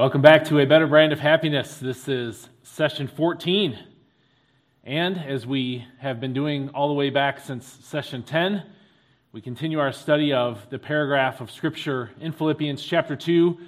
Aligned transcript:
Welcome 0.00 0.22
back 0.22 0.44
to 0.46 0.58
A 0.60 0.64
Better 0.64 0.86
Brand 0.86 1.12
of 1.12 1.20
Happiness. 1.20 1.76
This 1.76 2.08
is 2.08 2.48
session 2.62 3.06
14. 3.06 3.78
And 4.82 5.18
as 5.18 5.46
we 5.46 5.84
have 5.98 6.20
been 6.20 6.32
doing 6.32 6.70
all 6.70 6.88
the 6.88 6.94
way 6.94 7.10
back 7.10 7.38
since 7.38 7.66
session 7.82 8.22
10, 8.22 8.62
we 9.32 9.42
continue 9.42 9.78
our 9.78 9.92
study 9.92 10.32
of 10.32 10.66
the 10.70 10.78
paragraph 10.78 11.42
of 11.42 11.50
Scripture 11.50 12.12
in 12.18 12.32
Philippians 12.32 12.82
chapter 12.82 13.14
2 13.14 13.58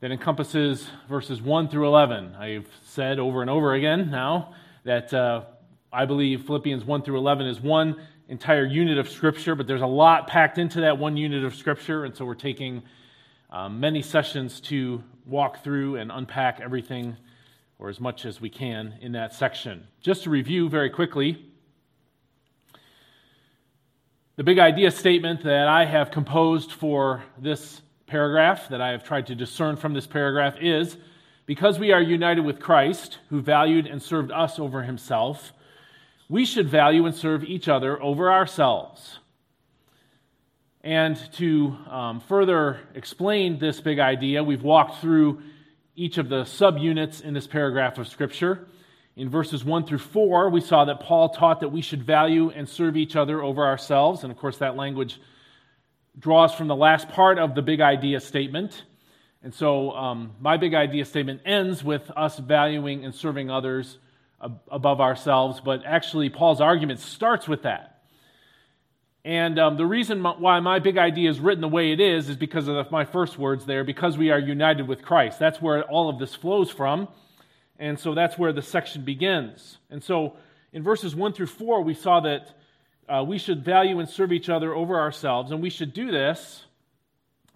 that 0.00 0.10
encompasses 0.10 0.90
verses 1.08 1.40
1 1.40 1.70
through 1.70 1.86
11. 1.86 2.34
I've 2.34 2.68
said 2.84 3.18
over 3.18 3.40
and 3.40 3.48
over 3.48 3.72
again 3.72 4.10
now 4.10 4.52
that 4.84 5.14
uh, 5.14 5.44
I 5.90 6.04
believe 6.04 6.44
Philippians 6.44 6.84
1 6.84 7.00
through 7.00 7.16
11 7.16 7.46
is 7.46 7.62
one 7.62 7.98
entire 8.28 8.66
unit 8.66 8.98
of 8.98 9.08
Scripture, 9.08 9.54
but 9.54 9.66
there's 9.66 9.80
a 9.80 9.86
lot 9.86 10.26
packed 10.26 10.58
into 10.58 10.82
that 10.82 10.98
one 10.98 11.16
unit 11.16 11.46
of 11.46 11.54
Scripture, 11.54 12.04
and 12.04 12.14
so 12.14 12.26
we're 12.26 12.34
taking 12.34 12.82
um, 13.52 13.78
many 13.80 14.00
sessions 14.00 14.60
to 14.62 15.04
walk 15.26 15.62
through 15.62 15.96
and 15.96 16.10
unpack 16.10 16.58
everything, 16.60 17.16
or 17.78 17.90
as 17.90 18.00
much 18.00 18.24
as 18.24 18.40
we 18.40 18.48
can, 18.48 18.94
in 19.02 19.12
that 19.12 19.34
section. 19.34 19.86
Just 20.00 20.24
to 20.24 20.30
review 20.30 20.70
very 20.70 20.88
quickly, 20.88 21.44
the 24.36 24.42
big 24.42 24.58
idea 24.58 24.90
statement 24.90 25.44
that 25.44 25.68
I 25.68 25.84
have 25.84 26.10
composed 26.10 26.72
for 26.72 27.22
this 27.38 27.82
paragraph, 28.06 28.70
that 28.70 28.80
I 28.80 28.88
have 28.92 29.04
tried 29.04 29.26
to 29.26 29.34
discern 29.34 29.76
from 29.76 29.92
this 29.92 30.06
paragraph, 30.06 30.56
is 30.58 30.96
because 31.44 31.78
we 31.78 31.92
are 31.92 32.00
united 32.00 32.46
with 32.46 32.58
Christ, 32.58 33.18
who 33.28 33.42
valued 33.42 33.86
and 33.86 34.02
served 34.02 34.32
us 34.32 34.58
over 34.58 34.82
himself, 34.82 35.52
we 36.30 36.46
should 36.46 36.70
value 36.70 37.04
and 37.04 37.14
serve 37.14 37.44
each 37.44 37.68
other 37.68 38.02
over 38.02 38.32
ourselves. 38.32 39.18
And 40.84 41.16
to 41.34 41.76
um, 41.88 42.20
further 42.20 42.80
explain 42.94 43.58
this 43.60 43.80
big 43.80 44.00
idea, 44.00 44.42
we've 44.42 44.62
walked 44.62 45.00
through 45.00 45.42
each 45.94 46.18
of 46.18 46.28
the 46.28 46.42
subunits 46.42 47.22
in 47.22 47.34
this 47.34 47.46
paragraph 47.46 47.98
of 47.98 48.08
Scripture. 48.08 48.66
In 49.14 49.28
verses 49.28 49.64
1 49.64 49.86
through 49.86 49.98
4, 49.98 50.50
we 50.50 50.60
saw 50.60 50.86
that 50.86 51.00
Paul 51.00 51.28
taught 51.28 51.60
that 51.60 51.68
we 51.68 51.82
should 51.82 52.02
value 52.02 52.50
and 52.50 52.68
serve 52.68 52.96
each 52.96 53.14
other 53.14 53.42
over 53.42 53.64
ourselves. 53.64 54.24
And 54.24 54.32
of 54.32 54.38
course, 54.38 54.58
that 54.58 54.74
language 54.74 55.20
draws 56.18 56.52
from 56.54 56.66
the 56.66 56.76
last 56.76 57.08
part 57.10 57.38
of 57.38 57.54
the 57.54 57.62
big 57.62 57.80
idea 57.80 58.18
statement. 58.18 58.82
And 59.42 59.54
so, 59.54 59.92
um, 59.92 60.32
my 60.40 60.56
big 60.56 60.74
idea 60.74 61.04
statement 61.04 61.42
ends 61.44 61.84
with 61.84 62.10
us 62.16 62.38
valuing 62.38 63.04
and 63.04 63.14
serving 63.14 63.50
others 63.50 63.98
above 64.68 65.00
ourselves, 65.00 65.60
but 65.60 65.84
actually, 65.84 66.28
Paul's 66.28 66.60
argument 66.60 66.98
starts 66.98 67.46
with 67.46 67.62
that. 67.62 67.91
And 69.24 69.58
um, 69.58 69.76
the 69.76 69.86
reason 69.86 70.22
why 70.22 70.58
my 70.58 70.80
big 70.80 70.98
idea 70.98 71.30
is 71.30 71.38
written 71.38 71.60
the 71.60 71.68
way 71.68 71.92
it 71.92 72.00
is 72.00 72.28
is 72.28 72.36
because 72.36 72.66
of 72.66 72.90
my 72.90 73.04
first 73.04 73.38
words 73.38 73.64
there, 73.64 73.84
because 73.84 74.18
we 74.18 74.30
are 74.30 74.38
united 74.38 74.88
with 74.88 75.02
Christ. 75.02 75.38
That's 75.38 75.62
where 75.62 75.84
all 75.84 76.08
of 76.08 76.18
this 76.18 76.34
flows 76.34 76.70
from. 76.70 77.06
And 77.78 77.98
so 77.98 78.14
that's 78.14 78.36
where 78.36 78.52
the 78.52 78.62
section 78.62 79.04
begins. 79.04 79.78
And 79.90 80.02
so 80.02 80.36
in 80.72 80.82
verses 80.82 81.14
1 81.14 81.34
through 81.34 81.46
4, 81.46 81.82
we 81.82 81.94
saw 81.94 82.20
that 82.20 82.56
uh, 83.08 83.24
we 83.26 83.38
should 83.38 83.64
value 83.64 84.00
and 84.00 84.08
serve 84.08 84.32
each 84.32 84.48
other 84.48 84.74
over 84.74 84.98
ourselves. 84.98 85.52
And 85.52 85.62
we 85.62 85.70
should 85.70 85.94
do 85.94 86.10
this 86.10 86.64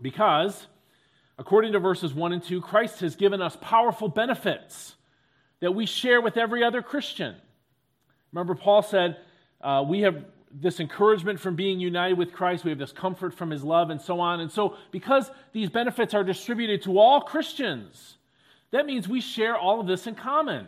because, 0.01 0.67
according 1.39 1.73
to 1.73 1.81
verses 1.81 2.15
1 2.15 2.33
and 2.33 2.43
2, 2.43 2.61
Christ 2.61 3.01
has 3.01 3.17
given 3.17 3.43
us 3.43 3.57
powerful 3.61 4.09
benefits 4.09 4.95
that 5.61 5.73
we 5.73 5.87
share 5.87 6.21
with 6.21 6.37
every 6.37 6.63
other 6.63 6.83
Christian. 6.83 7.35
Remember, 8.33 8.55
Paul 8.55 8.83
said, 8.83 9.17
uh, 9.61 9.85
We 9.89 10.03
have 10.03 10.25
this 10.51 10.81
encouragement 10.81 11.41
from 11.41 11.57
being 11.57 11.81
united 11.81 12.17
with 12.17 12.33
Christ. 12.33 12.65
We 12.65 12.71
have 12.71 12.79
this 12.79 12.93
comfort 12.93 13.35
from 13.35 13.51
his 13.51 13.65
love 13.65 13.91
and 13.91 14.01
so 14.01 14.21
on. 14.21 14.41
And 14.41 14.51
so, 14.51 14.77
because 14.91 15.31
these 15.53 15.69
benefits 15.69 16.15
are 16.15 16.25
distributed 16.25 16.83
to 16.83 16.99
all 16.99 17.21
Christians, 17.21 18.17
that 18.71 18.87
means 18.87 19.09
we 19.09 19.21
share 19.21 19.57
all 19.57 19.81
of 19.81 19.87
this 19.87 20.07
in 20.07 20.15
common. 20.15 20.67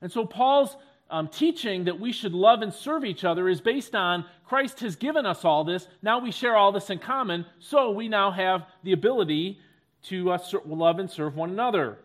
And 0.00 0.10
so, 0.10 0.24
Paul's 0.24 0.76
um, 1.10 1.28
teaching 1.28 1.84
that 1.84 2.00
we 2.00 2.12
should 2.12 2.32
love 2.32 2.62
and 2.62 2.72
serve 2.72 3.04
each 3.04 3.24
other 3.24 3.48
is 3.48 3.60
based 3.60 3.94
on 3.94 4.24
Christ 4.46 4.80
has 4.80 4.96
given 4.96 5.26
us 5.26 5.44
all 5.44 5.64
this. 5.64 5.86
Now 6.02 6.18
we 6.18 6.30
share 6.30 6.56
all 6.56 6.72
this 6.72 6.90
in 6.90 6.98
common. 6.98 7.46
So, 7.58 7.90
we 7.90 8.08
now 8.08 8.30
have 8.30 8.66
the 8.82 8.92
ability 8.92 9.60
to 10.04 10.32
uh, 10.32 10.38
love 10.66 10.98
and 10.98 11.10
serve 11.10 11.36
one 11.36 11.50
another. 11.50 11.98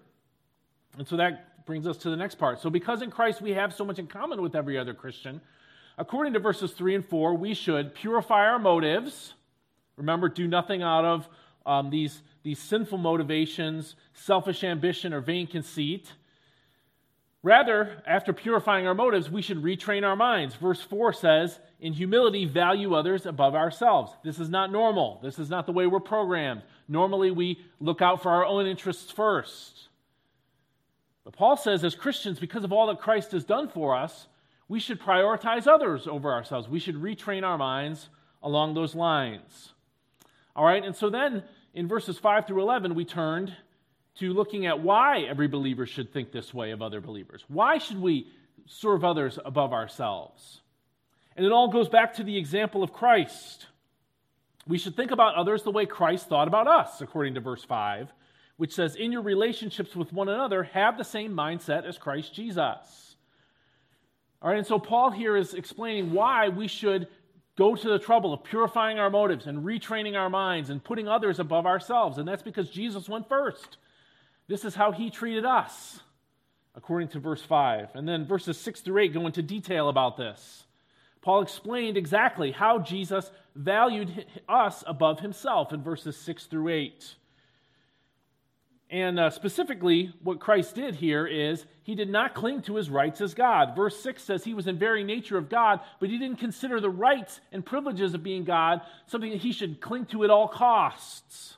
And 0.98 1.08
so, 1.08 1.18
that 1.18 1.66
brings 1.66 1.88
us 1.88 1.98
to 1.98 2.10
the 2.10 2.18
next 2.18 2.36
part. 2.36 2.60
So, 2.60 2.70
because 2.70 3.02
in 3.02 3.12
Christ 3.12 3.42
we 3.42 3.52
have 3.52 3.74
so 3.74 3.86
much 3.86 4.00
in 4.00 4.08
common 4.08 4.42
with 4.42 4.56
every 4.56 4.78
other 4.78 4.94
Christian, 4.94 5.40
according 6.00 6.34
to 6.34 6.40
verses 6.40 6.72
3 6.72 6.96
and 6.96 7.06
4, 7.06 7.36
we 7.36 7.54
should 7.54 7.94
purify 7.94 8.48
our 8.48 8.58
motives. 8.58 9.34
Remember, 9.98 10.30
do 10.30 10.48
nothing 10.48 10.82
out 10.82 11.06
of 11.06 11.30
um, 11.66 11.90
these, 11.90 12.22
these 12.42 12.58
sinful 12.58 12.98
motivations, 12.98 13.96
selfish 14.14 14.64
ambition, 14.64 15.14
or 15.14 15.20
vain 15.20 15.46
conceit. 15.46 16.12
Rather, 17.44 18.02
after 18.08 18.34
purifying 18.34 18.88
our 18.88 18.94
motives, 18.94 19.30
we 19.30 19.42
should 19.42 19.62
retrain 19.62 20.04
our 20.04 20.16
minds. 20.16 20.56
Verse 20.56 20.82
4 20.82 21.14
says, 21.14 21.60
In 21.80 21.94
humility, 21.94 22.46
value 22.46 22.96
others 22.96 23.26
above 23.26 23.54
ourselves. 23.54 24.12
This 24.24 24.40
is 24.40 24.50
not 24.50 24.72
normal. 24.72 25.20
This 25.22 25.38
is 25.38 25.50
not 25.50 25.66
the 25.66 25.72
way 25.74 25.86
we're 25.86 26.00
programmed. 26.00 26.64
Normally, 26.88 27.32
we 27.32 27.60
look 27.80 28.02
out 28.02 28.24
for 28.24 28.32
our 28.32 28.46
own 28.46 28.66
interests 28.66 29.12
first. 29.12 29.90
But 31.26 31.34
Paul 31.34 31.58
says, 31.58 31.84
as 31.84 31.94
Christians, 31.94 32.40
because 32.40 32.64
of 32.64 32.72
all 32.74 32.88
that 32.88 33.00
Christ 33.00 33.34
has 33.34 33.44
done 33.44 33.68
for 33.68 33.96
us, 33.96 34.28
we 34.70 34.80
should 34.80 35.02
prioritize 35.02 35.68
others 35.68 36.08
over 36.08 36.32
ourselves. 36.32 36.70
We 36.70 36.80
should 36.80 36.96
retrain 36.96 37.44
our 37.44 37.58
minds 37.58 38.08
along 38.42 38.76
those 38.76 38.96
lines. 38.96 39.74
All 40.56 40.64
right, 40.64 40.86
and 40.86 40.96
so 40.96 41.10
then 41.10 41.44
in 41.74 41.88
verses 41.88 42.18
5 42.20 42.48
through 42.48 42.62
11, 42.62 42.96
we 42.96 43.04
turned 43.04 43.54
to 44.16 44.32
looking 44.32 44.68
at 44.68 44.80
why 44.80 45.22
every 45.22 45.48
believer 45.48 45.86
should 45.86 46.14
think 46.14 46.32
this 46.32 46.54
way 46.54 46.72
of 46.72 46.82
other 46.82 47.02
believers. 47.02 47.44
Why 47.48 47.80
should 47.80 48.00
we 48.00 48.28
serve 48.68 49.04
others 49.04 49.40
above 49.44 49.74
ourselves? 49.74 50.62
And 51.36 51.46
it 51.46 51.52
all 51.52 51.70
goes 51.70 51.90
back 51.90 52.14
to 52.16 52.24
the 52.24 52.38
example 52.38 52.84
of 52.84 52.94
Christ. 52.94 53.68
We 54.68 54.78
should 54.78 54.96
think 54.96 55.12
about 55.12 55.36
others 55.36 55.64
the 55.64 55.72
way 55.72 55.86
Christ 55.88 56.28
thought 56.30 56.48
about 56.48 56.68
us, 56.68 57.02
according 57.02 57.34
to 57.36 57.40
verse 57.40 57.64
5, 57.64 58.12
which 58.58 58.76
says, 58.76 58.96
In 58.96 59.12
your 59.12 59.22
relationships 59.22 59.96
with 59.96 60.14
one 60.14 60.30
another, 60.30 60.64
have 60.64 60.98
the 60.98 61.04
same 61.04 61.34
mindset 61.34 61.86
as 61.86 61.98
Christ 61.98 62.36
Jesus. 62.36 63.09
All 64.42 64.50
right, 64.50 64.58
and 64.58 64.68
so 64.68 64.80
Paul 64.80 65.12
here 65.12 65.36
is 65.36 65.54
explaining 65.54 66.14
why 66.14 66.50
we 66.50 66.68
should 66.68 67.08
go 67.58 67.76
to 67.76 67.90
the 67.90 68.00
trouble 68.00 68.34
of 68.34 68.44
purifying 68.44 68.98
our 68.98 69.10
motives 69.10 69.48
and 69.48 69.66
retraining 69.66 70.16
our 70.18 70.30
minds 70.30 70.70
and 70.70 70.82
putting 70.82 71.10
others 71.10 71.40
above 71.40 71.66
ourselves. 71.66 72.18
And 72.18 72.28
that's 72.28 72.42
because 72.42 72.70
Jesus 72.70 73.10
went 73.10 73.28
first. 73.28 73.78
This 74.48 74.64
is 74.64 74.76
how 74.76 74.94
he 74.94 75.10
treated 75.10 75.44
us, 75.44 76.00
according 76.74 77.10
to 77.10 77.20
verse 77.20 77.42
5. 77.42 77.90
And 77.96 78.08
then 78.08 78.26
verses 78.26 78.58
6 78.58 78.80
through 78.80 79.02
8 79.04 79.14
go 79.14 79.28
into 79.28 79.42
detail 79.42 79.90
about 79.90 80.16
this. 80.16 80.64
Paul 81.22 81.42
explained 81.42 81.98
exactly 81.98 82.52
how 82.52 82.80
Jesus 82.80 83.30
valued 83.56 84.26
us 84.48 84.86
above 84.88 85.20
himself 85.20 85.74
in 85.74 85.84
verses 85.84 86.16
6 86.16 86.46
through 86.46 86.70
8. 86.70 87.16
And 88.92 89.20
uh, 89.20 89.30
specifically, 89.30 90.12
what 90.24 90.40
Christ 90.40 90.74
did 90.74 90.96
here 90.96 91.28
is 91.28 91.66
he 91.84 91.94
did 91.94 92.10
not 92.10 92.34
cling 92.34 92.64
to 92.64 92.76
his 92.76 92.90
rights 92.90 93.22
as 93.22 93.36
God. 93.36 93.76
Verse 93.76 94.00
6 94.02 94.24
says 94.24 94.44
he 94.44 94.56
was 94.56 94.66
in 94.66 94.80
very 94.80 95.04
nature 95.04 95.38
of 95.38 95.48
God, 95.48 95.82
but 96.00 96.10
he 96.10 96.18
didn't 96.18 96.40
consider 96.40 96.80
the 96.80 96.90
rights 96.90 97.40
and 97.52 97.64
privileges 97.64 98.16
of 98.16 98.24
being 98.24 98.46
God 98.46 98.82
something 99.06 99.30
that 99.30 99.42
he 99.42 99.52
should 99.52 99.80
cling 99.80 100.06
to 100.08 100.24
at 100.24 100.32
all 100.32 100.48
costs. 100.48 101.58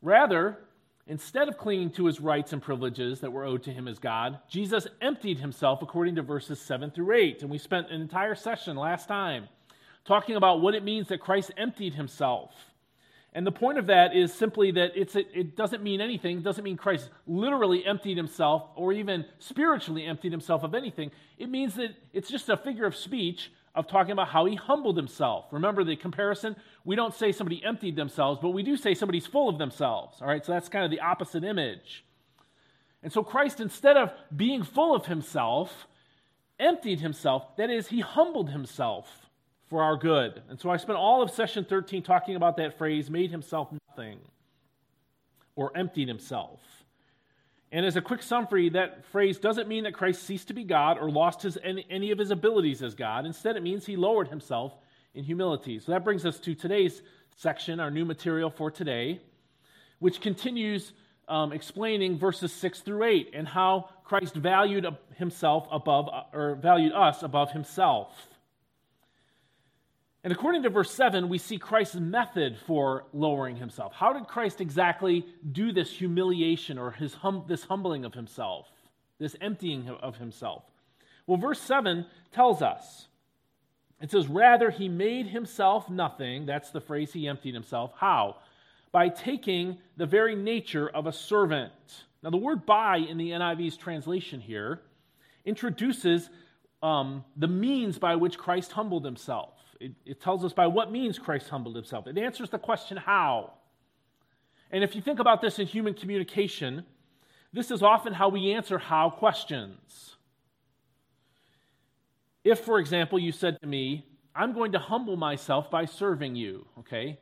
Rather, 0.00 0.58
instead 1.06 1.46
of 1.46 1.58
clinging 1.58 1.90
to 1.90 2.06
his 2.06 2.20
rights 2.20 2.54
and 2.54 2.62
privileges 2.62 3.20
that 3.20 3.32
were 3.32 3.44
owed 3.44 3.64
to 3.64 3.70
him 3.70 3.86
as 3.86 3.98
God, 3.98 4.38
Jesus 4.48 4.86
emptied 5.02 5.40
himself 5.40 5.82
according 5.82 6.14
to 6.14 6.22
verses 6.22 6.58
7 6.58 6.90
through 6.90 7.14
8. 7.14 7.42
And 7.42 7.50
we 7.50 7.58
spent 7.58 7.90
an 7.90 8.00
entire 8.00 8.34
session 8.34 8.76
last 8.76 9.08
time 9.08 9.48
talking 10.06 10.36
about 10.36 10.62
what 10.62 10.74
it 10.74 10.84
means 10.84 11.08
that 11.08 11.20
Christ 11.20 11.50
emptied 11.58 11.94
himself. 11.94 12.52
And 13.36 13.46
the 13.46 13.52
point 13.52 13.76
of 13.76 13.88
that 13.88 14.16
is 14.16 14.32
simply 14.32 14.70
that 14.70 14.92
it's 14.96 15.14
a, 15.14 15.38
it 15.38 15.56
doesn't 15.56 15.82
mean 15.82 16.00
anything. 16.00 16.38
It 16.38 16.42
doesn't 16.42 16.64
mean 16.64 16.78
Christ 16.78 17.10
literally 17.26 17.84
emptied 17.84 18.16
himself 18.16 18.62
or 18.76 18.94
even 18.94 19.26
spiritually 19.40 20.06
emptied 20.06 20.32
himself 20.32 20.62
of 20.62 20.74
anything. 20.74 21.10
It 21.36 21.50
means 21.50 21.74
that 21.74 21.90
it's 22.14 22.30
just 22.30 22.48
a 22.48 22.56
figure 22.56 22.86
of 22.86 22.96
speech 22.96 23.52
of 23.74 23.88
talking 23.88 24.12
about 24.12 24.28
how 24.28 24.46
he 24.46 24.54
humbled 24.54 24.96
himself. 24.96 25.44
Remember 25.52 25.84
the 25.84 25.96
comparison? 25.96 26.56
We 26.86 26.96
don't 26.96 27.12
say 27.12 27.30
somebody 27.30 27.62
emptied 27.62 27.94
themselves, 27.94 28.38
but 28.40 28.52
we 28.52 28.62
do 28.62 28.74
say 28.74 28.94
somebody's 28.94 29.26
full 29.26 29.50
of 29.50 29.58
themselves. 29.58 30.22
All 30.22 30.28
right, 30.28 30.42
so 30.42 30.52
that's 30.52 30.70
kind 30.70 30.86
of 30.86 30.90
the 30.90 31.00
opposite 31.00 31.44
image. 31.44 32.06
And 33.02 33.12
so 33.12 33.22
Christ, 33.22 33.60
instead 33.60 33.98
of 33.98 34.14
being 34.34 34.62
full 34.62 34.96
of 34.96 35.04
himself, 35.04 35.86
emptied 36.58 37.00
himself. 37.00 37.54
That 37.58 37.68
is, 37.68 37.88
he 37.88 38.00
humbled 38.00 38.48
himself 38.48 39.25
for 39.68 39.82
our 39.82 39.96
good. 39.96 40.42
And 40.48 40.58
so 40.60 40.70
I 40.70 40.76
spent 40.76 40.98
all 40.98 41.22
of 41.22 41.30
session 41.30 41.64
13 41.64 42.02
talking 42.02 42.36
about 42.36 42.56
that 42.58 42.78
phrase, 42.78 43.10
made 43.10 43.30
himself 43.30 43.68
nothing, 43.88 44.18
or 45.54 45.76
emptied 45.76 46.08
himself. 46.08 46.60
And 47.72 47.84
as 47.84 47.96
a 47.96 48.00
quick 48.00 48.22
summary, 48.22 48.68
that 48.70 49.04
phrase 49.06 49.38
doesn't 49.38 49.68
mean 49.68 49.84
that 49.84 49.94
Christ 49.94 50.22
ceased 50.22 50.48
to 50.48 50.54
be 50.54 50.62
God 50.62 50.98
or 50.98 51.10
lost 51.10 51.42
his, 51.42 51.58
any, 51.64 51.84
any 51.90 52.10
of 52.12 52.18
his 52.18 52.30
abilities 52.30 52.82
as 52.82 52.94
God. 52.94 53.26
Instead, 53.26 53.56
it 53.56 53.62
means 53.62 53.84
he 53.84 53.96
lowered 53.96 54.28
himself 54.28 54.72
in 55.14 55.24
humility. 55.24 55.80
So 55.80 55.92
that 55.92 56.04
brings 56.04 56.24
us 56.24 56.38
to 56.40 56.54
today's 56.54 57.02
section, 57.34 57.80
our 57.80 57.90
new 57.90 58.04
material 58.04 58.50
for 58.50 58.70
today, 58.70 59.20
which 59.98 60.20
continues 60.20 60.92
um, 61.28 61.52
explaining 61.52 62.18
verses 62.18 62.52
6 62.52 62.80
through 62.80 63.02
8 63.02 63.30
and 63.34 63.48
how 63.48 63.88
Christ 64.04 64.34
valued 64.36 64.86
himself 65.16 65.66
above, 65.72 66.08
or 66.32 66.54
valued 66.54 66.92
us 66.92 67.24
above 67.24 67.50
himself. 67.50 68.28
And 70.26 70.32
according 70.32 70.64
to 70.64 70.70
verse 70.70 70.90
7, 70.90 71.28
we 71.28 71.38
see 71.38 71.56
Christ's 71.56 71.94
method 71.94 72.58
for 72.66 73.04
lowering 73.12 73.54
himself. 73.54 73.92
How 73.92 74.12
did 74.12 74.26
Christ 74.26 74.60
exactly 74.60 75.24
do 75.52 75.70
this 75.70 75.88
humiliation 75.88 76.78
or 76.78 76.90
his 76.90 77.14
hum, 77.14 77.44
this 77.46 77.62
humbling 77.62 78.04
of 78.04 78.12
himself, 78.12 78.66
this 79.20 79.36
emptying 79.40 79.88
of 79.88 80.16
himself? 80.16 80.64
Well, 81.28 81.36
verse 81.36 81.60
7 81.60 82.06
tells 82.32 82.60
us. 82.60 83.06
It 84.00 84.10
says, 84.10 84.26
Rather, 84.26 84.70
he 84.70 84.88
made 84.88 85.28
himself 85.28 85.88
nothing. 85.88 86.44
That's 86.44 86.70
the 86.70 86.80
phrase 86.80 87.12
he 87.12 87.28
emptied 87.28 87.54
himself. 87.54 87.92
How? 87.96 88.38
by 88.96 89.10
taking 89.10 89.76
the 89.98 90.06
very 90.06 90.34
nature 90.34 90.88
of 90.88 91.06
a 91.06 91.12
servant. 91.12 91.72
Now, 92.22 92.30
the 92.30 92.38
word 92.38 92.64
by 92.64 92.96
in 92.96 93.18
the 93.18 93.30
NIV's 93.30 93.76
translation 93.76 94.40
here 94.40 94.80
introduces 95.44 96.30
um, 96.82 97.22
the 97.36 97.46
means 97.46 97.98
by 97.98 98.16
which 98.16 98.38
Christ 98.38 98.72
humbled 98.72 99.04
himself. 99.04 99.55
It, 99.80 99.92
it 100.04 100.20
tells 100.20 100.44
us 100.44 100.52
by 100.52 100.66
what 100.66 100.90
means 100.90 101.18
Christ 101.18 101.48
humbled 101.48 101.76
himself. 101.76 102.06
It 102.06 102.18
answers 102.18 102.50
the 102.50 102.58
question, 102.58 102.96
how? 102.96 103.52
And 104.70 104.82
if 104.82 104.94
you 104.94 105.02
think 105.02 105.18
about 105.18 105.40
this 105.40 105.58
in 105.58 105.66
human 105.66 105.94
communication, 105.94 106.84
this 107.52 107.70
is 107.70 107.82
often 107.82 108.12
how 108.12 108.28
we 108.28 108.52
answer 108.52 108.78
how 108.78 109.10
questions. 109.10 110.16
If, 112.44 112.60
for 112.60 112.78
example, 112.78 113.18
you 113.18 113.32
said 113.32 113.60
to 113.60 113.66
me, 113.66 114.06
I'm 114.34 114.52
going 114.52 114.72
to 114.72 114.78
humble 114.78 115.16
myself 115.16 115.70
by 115.70 115.86
serving 115.86 116.36
you, 116.36 116.66
okay? 116.80 117.18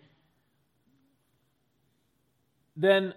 then 2.77 3.15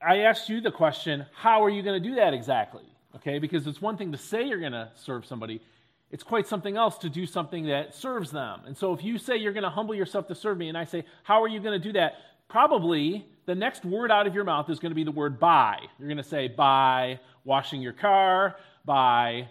I 0.00 0.18
asked 0.18 0.48
you 0.48 0.60
the 0.60 0.70
question 0.70 1.26
how 1.34 1.64
are 1.64 1.70
you 1.70 1.82
going 1.82 2.00
to 2.00 2.08
do 2.08 2.16
that 2.16 2.34
exactly? 2.34 2.84
Okay, 3.16 3.38
because 3.38 3.66
it's 3.66 3.80
one 3.80 3.96
thing 3.96 4.12
to 4.12 4.18
say 4.18 4.46
you're 4.46 4.60
going 4.60 4.72
to 4.72 4.90
serve 4.94 5.26
somebody, 5.26 5.60
it's 6.10 6.22
quite 6.22 6.46
something 6.46 6.76
else 6.76 6.98
to 6.98 7.10
do 7.10 7.26
something 7.26 7.66
that 7.66 7.94
serves 7.94 8.30
them. 8.30 8.60
And 8.66 8.76
so 8.76 8.92
if 8.94 9.04
you 9.04 9.18
say 9.18 9.36
you're 9.36 9.52
going 9.52 9.64
to 9.64 9.70
humble 9.70 9.94
yourself 9.94 10.26
to 10.28 10.34
serve 10.34 10.56
me, 10.56 10.68
and 10.68 10.78
I 10.78 10.84
say, 10.84 11.04
how 11.22 11.42
are 11.42 11.48
you 11.48 11.60
going 11.60 11.78
to 11.78 11.86
do 11.86 11.92
that? 11.92 12.14
Probably 12.48 13.26
the 13.44 13.54
next 13.54 13.84
word 13.84 14.10
out 14.10 14.26
of 14.26 14.34
your 14.34 14.44
mouth 14.44 14.70
is 14.70 14.78
going 14.78 14.90
to 14.90 14.96
be 14.96 15.04
the 15.04 15.10
word 15.10 15.38
by. 15.38 15.78
You're 15.98 16.08
going 16.08 16.16
to 16.16 16.22
say, 16.22 16.48
by 16.48 17.20
washing 17.44 17.82
your 17.82 17.92
car, 17.92 18.56
by 18.86 19.48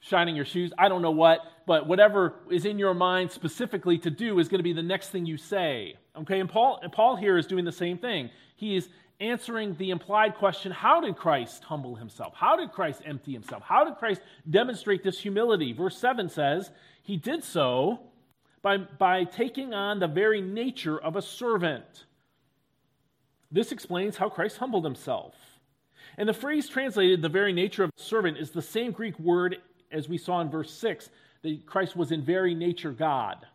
shining 0.00 0.34
your 0.34 0.44
shoes. 0.44 0.72
I 0.78 0.88
don't 0.88 1.02
know 1.02 1.10
what, 1.10 1.40
but 1.66 1.86
whatever 1.86 2.36
is 2.50 2.64
in 2.64 2.78
your 2.78 2.94
mind 2.94 3.30
specifically 3.30 3.98
to 3.98 4.10
do 4.10 4.38
is 4.38 4.48
going 4.48 4.60
to 4.60 4.64
be 4.64 4.72
the 4.72 4.82
next 4.82 5.10
thing 5.10 5.26
you 5.26 5.36
say. 5.36 5.96
Okay, 6.16 6.40
and 6.40 6.48
Paul, 6.48 6.78
and 6.82 6.90
Paul 6.90 7.16
here 7.16 7.36
is 7.36 7.46
doing 7.46 7.64
the 7.64 7.72
same 7.72 7.98
thing. 7.98 8.30
He 8.56 8.76
is 8.76 8.88
answering 9.20 9.76
the 9.76 9.90
implied 9.90 10.34
question 10.34 10.72
how 10.72 11.00
did 11.00 11.16
Christ 11.16 11.64
humble 11.64 11.96
himself? 11.96 12.34
How 12.34 12.56
did 12.56 12.72
Christ 12.72 13.02
empty 13.04 13.32
himself? 13.32 13.62
How 13.62 13.84
did 13.84 13.96
Christ 13.96 14.20
demonstrate 14.48 15.02
this 15.02 15.20
humility? 15.20 15.72
Verse 15.72 15.98
7 15.98 16.28
says, 16.28 16.70
He 17.02 17.16
did 17.16 17.44
so 17.44 18.00
by, 18.62 18.78
by 18.78 19.24
taking 19.24 19.74
on 19.74 20.00
the 20.00 20.08
very 20.08 20.40
nature 20.40 20.98
of 20.98 21.16
a 21.16 21.22
servant. 21.22 22.04
This 23.50 23.72
explains 23.72 24.16
how 24.16 24.28
Christ 24.28 24.58
humbled 24.58 24.84
himself. 24.84 25.34
And 26.18 26.28
the 26.28 26.34
phrase 26.34 26.68
translated, 26.68 27.22
the 27.22 27.28
very 27.28 27.52
nature 27.52 27.84
of 27.84 27.90
a 27.96 28.02
servant, 28.02 28.38
is 28.38 28.50
the 28.50 28.62
same 28.62 28.92
Greek 28.92 29.18
word 29.18 29.58
as 29.92 30.08
we 30.08 30.18
saw 30.18 30.40
in 30.40 30.50
verse 30.50 30.72
6 30.72 31.10
that 31.42 31.66
Christ 31.66 31.96
was 31.96 32.10
in 32.10 32.22
very 32.22 32.54
nature 32.54 32.92
God. 32.92 33.46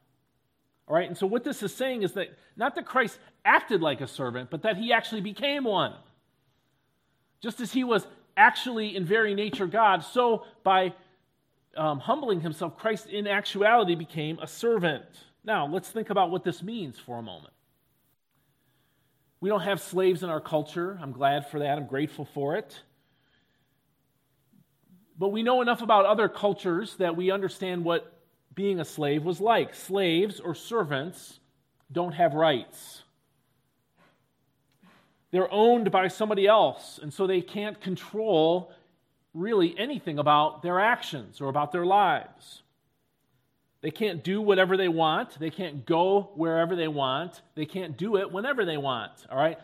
All 0.88 0.96
right, 0.96 1.08
and 1.08 1.18
so 1.18 1.26
what 1.26 1.44
this 1.44 1.64
is 1.64 1.74
saying 1.74 2.04
is 2.04 2.14
that 2.14 2.30
not 2.58 2.76
that 2.76 2.86
Christ 2.86 3.18
acted 3.46 3.82
like 3.82 4.02
a 4.02 4.08
servant, 4.08 4.50
but 4.50 4.64
that 4.64 4.78
he 4.78 4.92
actually 4.92 5.22
became 5.22 5.64
one. 5.64 5.94
Just 7.42 7.60
as 7.62 7.72
he 7.72 7.84
was 7.84 8.06
actually 8.36 8.96
in 8.96 9.06
very 9.06 9.34
nature 9.34 9.68
God, 9.68 10.04
so 10.04 10.46
by 10.64 10.94
um, 11.76 12.00
humbling 12.00 12.42
himself, 12.42 12.78
Christ 12.78 13.08
in 13.08 13.28
actuality 13.28 13.96
became 13.96 14.38
a 14.40 14.48
servant. 14.48 15.06
Now, 15.44 15.66
let's 15.68 15.90
think 15.90 16.10
about 16.10 16.30
what 16.30 16.44
this 16.44 16.62
means 16.62 17.00
for 17.00 17.18
a 17.18 17.22
moment. 17.22 17.54
We 19.40 19.50
don't 19.50 19.62
have 19.62 19.82
slaves 19.82 20.22
in 20.22 20.30
our 20.30 20.42
culture. 20.42 21.00
I'm 21.02 21.14
glad 21.14 21.48
for 21.48 21.60
that. 21.60 21.78
I'm 21.78 21.88
grateful 21.88 22.26
for 22.26 22.56
it. 22.56 22.80
But 25.18 25.30
we 25.30 25.42
know 25.42 25.62
enough 25.62 25.82
about 25.82 26.06
other 26.06 26.30
cultures 26.30 26.96
that 26.98 27.16
we 27.16 27.32
understand 27.32 27.84
what 27.84 28.21
being 28.54 28.80
a 28.80 28.86
slave 28.86 29.24
was 29.24 29.40
like. 29.40 29.74
Slaves 29.74 30.40
or 30.40 30.56
servants 30.56 31.40
don't 31.92 32.14
have 32.14 32.34
rights. 32.34 33.04
They're 35.32 35.52
owned 35.52 35.92
by 35.92 36.10
somebody 36.10 36.46
else, 36.46 37.00
and 37.02 37.14
so 37.14 37.26
they 37.26 37.42
can't 37.42 37.80
control 37.80 38.74
really 39.34 39.74
anything 39.78 40.20
about 40.20 40.62
their 40.62 40.80
actions 40.80 41.40
or 41.40 41.48
about 41.48 41.72
their 41.72 41.86
lives. 41.86 42.64
They 43.82 43.92
can't 43.92 44.24
do 44.24 44.42
whatever 44.42 44.78
they 44.78 44.90
want. 44.90 45.40
They 45.40 45.50
can't 45.50 45.86
go 45.86 46.32
wherever 46.36 46.76
they 46.76 46.90
want. 46.90 47.42
They 47.56 47.66
can't 47.66 47.98
do 47.98 48.18
it 48.18 48.32
whenever 48.32 48.66
they 48.66 48.78
want. 48.78 49.12
All 49.30 49.38
right? 49.38 49.58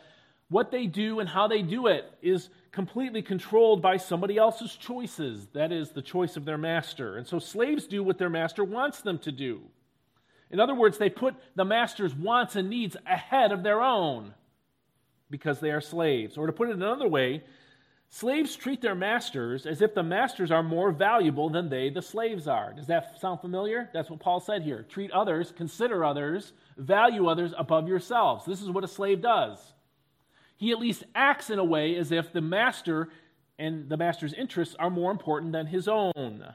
What 0.49 0.71
they 0.71 0.88
do 0.88 1.19
and 1.19 1.27
how 1.27 1.47
they 1.47 1.61
do 1.61 1.88
it 1.88 2.05
is 2.21 2.49
completely 2.71 3.21
controlled 3.21 3.81
by 3.81 3.97
somebody 3.97 4.38
else's 4.38 4.75
choices. 4.75 5.47
That 5.53 5.71
is, 5.71 5.91
the 5.91 6.01
choice 6.01 6.38
of 6.38 6.45
their 6.45 6.57
master. 6.57 7.17
And 7.17 7.27
so 7.27 7.39
slaves 7.39 7.88
do 7.88 8.01
what 8.03 8.17
their 8.17 8.29
master 8.29 8.63
wants 8.63 9.01
them 9.01 9.19
to 9.19 9.31
do. 9.31 9.61
In 10.49 10.61
other 10.61 10.75
words, 10.75 10.97
they 10.97 11.09
put 11.09 11.35
the 11.55 11.65
master's 11.65 12.15
wants 12.15 12.55
and 12.55 12.69
needs 12.69 12.95
ahead 13.05 13.51
of 13.51 13.63
their 13.63 13.81
own 13.81 14.33
because 15.29 15.59
they 15.59 15.71
are 15.71 15.81
slaves. 15.81 16.38
Or 16.38 16.47
to 16.47 16.53
put 16.53 16.69
it 16.69 16.75
another 16.75 17.09
way, 17.09 17.43
slaves 18.09 18.55
treat 18.55 18.81
their 18.81 18.95
masters 18.95 19.65
as 19.65 19.81
if 19.81 19.93
the 19.93 20.03
masters 20.03 20.50
are 20.50 20.63
more 20.63 20.93
valuable 20.93 21.50
than 21.50 21.67
they, 21.67 21.89
the 21.89 22.01
slaves, 22.01 22.47
are. 22.47 22.71
Does 22.71 22.88
that 22.88 23.19
sound 23.19 23.41
familiar? 23.41 23.89
That's 23.93 24.09
what 24.09 24.21
Paul 24.21 24.39
said 24.39 24.61
here. 24.61 24.85
Treat 24.88 25.11
others, 25.11 25.51
consider 25.51 26.05
others, 26.05 26.53
value 26.77 27.27
others 27.27 27.53
above 27.57 27.89
yourselves. 27.89 28.45
This 28.45 28.61
is 28.61 28.69
what 28.69 28.85
a 28.85 28.88
slave 28.88 29.21
does 29.21 29.73
he 30.57 30.71
at 30.71 30.80
least 30.80 31.04
acts 31.15 31.50
in 31.50 31.59
a 31.59 31.63
way 31.63 31.95
as 31.95 32.12
if 32.12 32.33
the 32.33 32.42
master 32.42 33.09
and 33.59 33.89
the 33.89 33.98
master's 33.98 34.33
interests 34.33 34.75
are 34.77 34.89
more 34.89 35.12
important 35.12 35.51
than 35.51 35.68
his 35.68 35.88
own. 35.88 36.45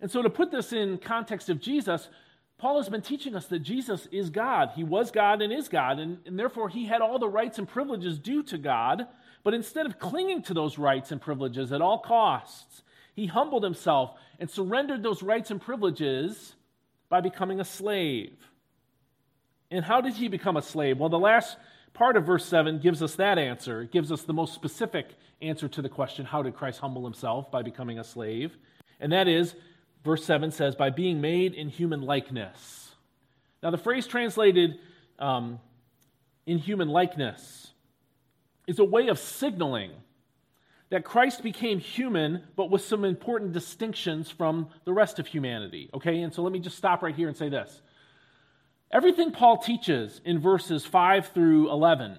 And 0.00 0.10
so, 0.10 0.22
to 0.22 0.30
put 0.30 0.50
this 0.50 0.72
in 0.72 0.98
context 0.98 1.48
of 1.48 1.60
Jesus, 1.60 2.08
Paul 2.58 2.78
has 2.78 2.88
been 2.88 3.02
teaching 3.02 3.34
us 3.34 3.46
that 3.46 3.60
Jesus 3.60 4.06
is 4.10 4.30
God. 4.30 4.70
He 4.74 4.84
was 4.84 5.10
God 5.10 5.42
and 5.42 5.52
is 5.52 5.68
God, 5.68 5.98
and, 5.98 6.18
and 6.26 6.38
therefore 6.38 6.68
he 6.68 6.86
had 6.86 7.02
all 7.02 7.18
the 7.18 7.28
rights 7.28 7.58
and 7.58 7.68
privileges 7.68 8.18
due 8.18 8.42
to 8.44 8.58
God. 8.58 9.06
But 9.42 9.54
instead 9.54 9.86
of 9.86 9.98
clinging 9.98 10.42
to 10.42 10.54
those 10.54 10.78
rights 10.78 11.12
and 11.12 11.20
privileges 11.20 11.72
at 11.72 11.82
all 11.82 11.98
costs, 11.98 12.82
he 13.14 13.26
humbled 13.26 13.62
himself 13.62 14.18
and 14.38 14.50
surrendered 14.50 15.02
those 15.02 15.22
rights 15.22 15.50
and 15.50 15.60
privileges 15.60 16.54
by 17.08 17.20
becoming 17.20 17.60
a 17.60 17.64
slave. 17.64 18.36
And 19.70 19.84
how 19.84 20.00
did 20.00 20.14
he 20.14 20.28
become 20.28 20.56
a 20.56 20.62
slave? 20.62 20.98
Well, 20.98 21.08
the 21.08 21.18
last 21.18 21.56
part 21.92 22.16
of 22.16 22.24
verse 22.24 22.44
7 22.44 22.78
gives 22.78 23.02
us 23.02 23.16
that 23.16 23.38
answer. 23.38 23.82
It 23.82 23.92
gives 23.92 24.12
us 24.12 24.22
the 24.22 24.32
most 24.32 24.54
specific 24.54 25.08
answer 25.42 25.68
to 25.68 25.82
the 25.82 25.88
question 25.88 26.24
how 26.24 26.42
did 26.42 26.54
Christ 26.54 26.80
humble 26.80 27.04
himself 27.04 27.50
by 27.50 27.62
becoming 27.62 27.98
a 27.98 28.04
slave? 28.04 28.56
And 29.00 29.12
that 29.12 29.28
is, 29.28 29.54
verse 30.04 30.24
7 30.24 30.50
says, 30.50 30.74
by 30.74 30.90
being 30.90 31.20
made 31.20 31.54
in 31.54 31.68
human 31.68 32.02
likeness. 32.02 32.94
Now, 33.62 33.70
the 33.70 33.78
phrase 33.78 34.06
translated 34.06 34.78
um, 35.18 35.58
in 36.46 36.58
human 36.58 36.88
likeness 36.88 37.72
is 38.66 38.78
a 38.78 38.84
way 38.84 39.08
of 39.08 39.18
signaling 39.18 39.90
that 40.90 41.04
Christ 41.04 41.42
became 41.42 41.80
human, 41.80 42.44
but 42.54 42.70
with 42.70 42.82
some 42.82 43.04
important 43.04 43.52
distinctions 43.52 44.30
from 44.30 44.68
the 44.84 44.92
rest 44.92 45.18
of 45.18 45.26
humanity. 45.26 45.90
Okay, 45.92 46.20
and 46.20 46.32
so 46.32 46.42
let 46.42 46.52
me 46.52 46.60
just 46.60 46.76
stop 46.76 47.02
right 47.02 47.14
here 47.14 47.28
and 47.28 47.36
say 47.36 47.48
this. 47.48 47.82
Everything 48.96 49.30
Paul 49.30 49.58
teaches 49.58 50.22
in 50.24 50.38
verses 50.38 50.86
5 50.86 51.28
through 51.34 51.70
11 51.70 52.16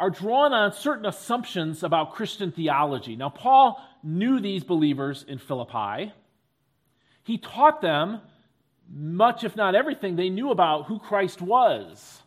are 0.00 0.10
drawn 0.10 0.52
on 0.52 0.72
certain 0.72 1.06
assumptions 1.06 1.84
about 1.84 2.14
Christian 2.14 2.50
theology. 2.50 3.14
Now, 3.14 3.28
Paul 3.28 3.80
knew 4.02 4.40
these 4.40 4.64
believers 4.64 5.24
in 5.28 5.38
Philippi. 5.38 6.12
He 7.22 7.38
taught 7.38 7.80
them 7.80 8.22
much, 8.92 9.44
if 9.44 9.54
not 9.54 9.76
everything, 9.76 10.16
they 10.16 10.30
knew 10.30 10.50
about 10.50 10.86
who 10.86 10.98
Christ 10.98 11.40
was. 11.40 12.20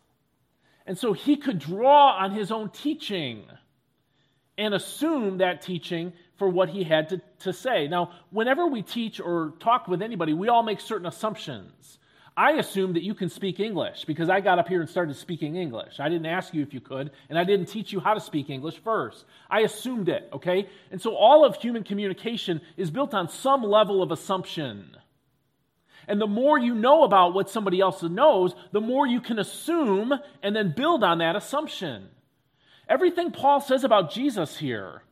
And 0.86 0.96
so 0.96 1.12
he 1.12 1.36
could 1.36 1.58
draw 1.58 2.16
on 2.16 2.30
his 2.30 2.50
own 2.50 2.70
teaching 2.70 3.44
and 4.56 4.72
assume 4.72 5.36
that 5.38 5.60
teaching 5.60 6.14
for 6.38 6.48
what 6.48 6.70
he 6.70 6.84
had 6.84 7.10
to, 7.10 7.20
to 7.40 7.52
say. 7.52 7.86
Now, 7.86 8.12
whenever 8.30 8.66
we 8.66 8.80
teach 8.80 9.20
or 9.20 9.52
talk 9.60 9.88
with 9.88 10.00
anybody, 10.00 10.32
we 10.32 10.48
all 10.48 10.62
make 10.62 10.80
certain 10.80 11.06
assumptions. 11.06 11.98
I 12.36 12.52
assume 12.52 12.94
that 12.94 13.02
you 13.02 13.14
can 13.14 13.28
speak 13.28 13.60
English 13.60 14.04
because 14.04 14.30
I 14.30 14.40
got 14.40 14.58
up 14.58 14.68
here 14.68 14.80
and 14.80 14.88
started 14.88 15.16
speaking 15.16 15.56
English. 15.56 16.00
I 16.00 16.08
didn't 16.08 16.26
ask 16.26 16.54
you 16.54 16.62
if 16.62 16.72
you 16.72 16.80
could, 16.80 17.10
and 17.28 17.38
I 17.38 17.44
didn't 17.44 17.66
teach 17.66 17.92
you 17.92 18.00
how 18.00 18.14
to 18.14 18.20
speak 18.20 18.50
English 18.50 18.78
first. 18.78 19.24
I 19.50 19.60
assumed 19.60 20.08
it, 20.08 20.28
okay? 20.32 20.68
And 20.90 21.02
so 21.02 21.14
all 21.14 21.44
of 21.44 21.56
human 21.56 21.82
communication 21.82 22.60
is 22.76 22.90
built 22.90 23.14
on 23.14 23.28
some 23.28 23.62
level 23.62 24.02
of 24.02 24.12
assumption. 24.12 24.96
And 26.06 26.20
the 26.20 26.26
more 26.26 26.58
you 26.58 26.74
know 26.74 27.04
about 27.04 27.34
what 27.34 27.50
somebody 27.50 27.80
else 27.80 28.02
knows, 28.02 28.54
the 28.72 28.80
more 28.80 29.06
you 29.06 29.20
can 29.20 29.38
assume 29.38 30.12
and 30.42 30.56
then 30.56 30.72
build 30.76 31.04
on 31.04 31.18
that 31.18 31.36
assumption. 31.36 32.08
Everything 32.88 33.30
Paul 33.30 33.60
says 33.60 33.84
about 33.84 34.10
Jesus 34.10 34.56
here 34.56 35.02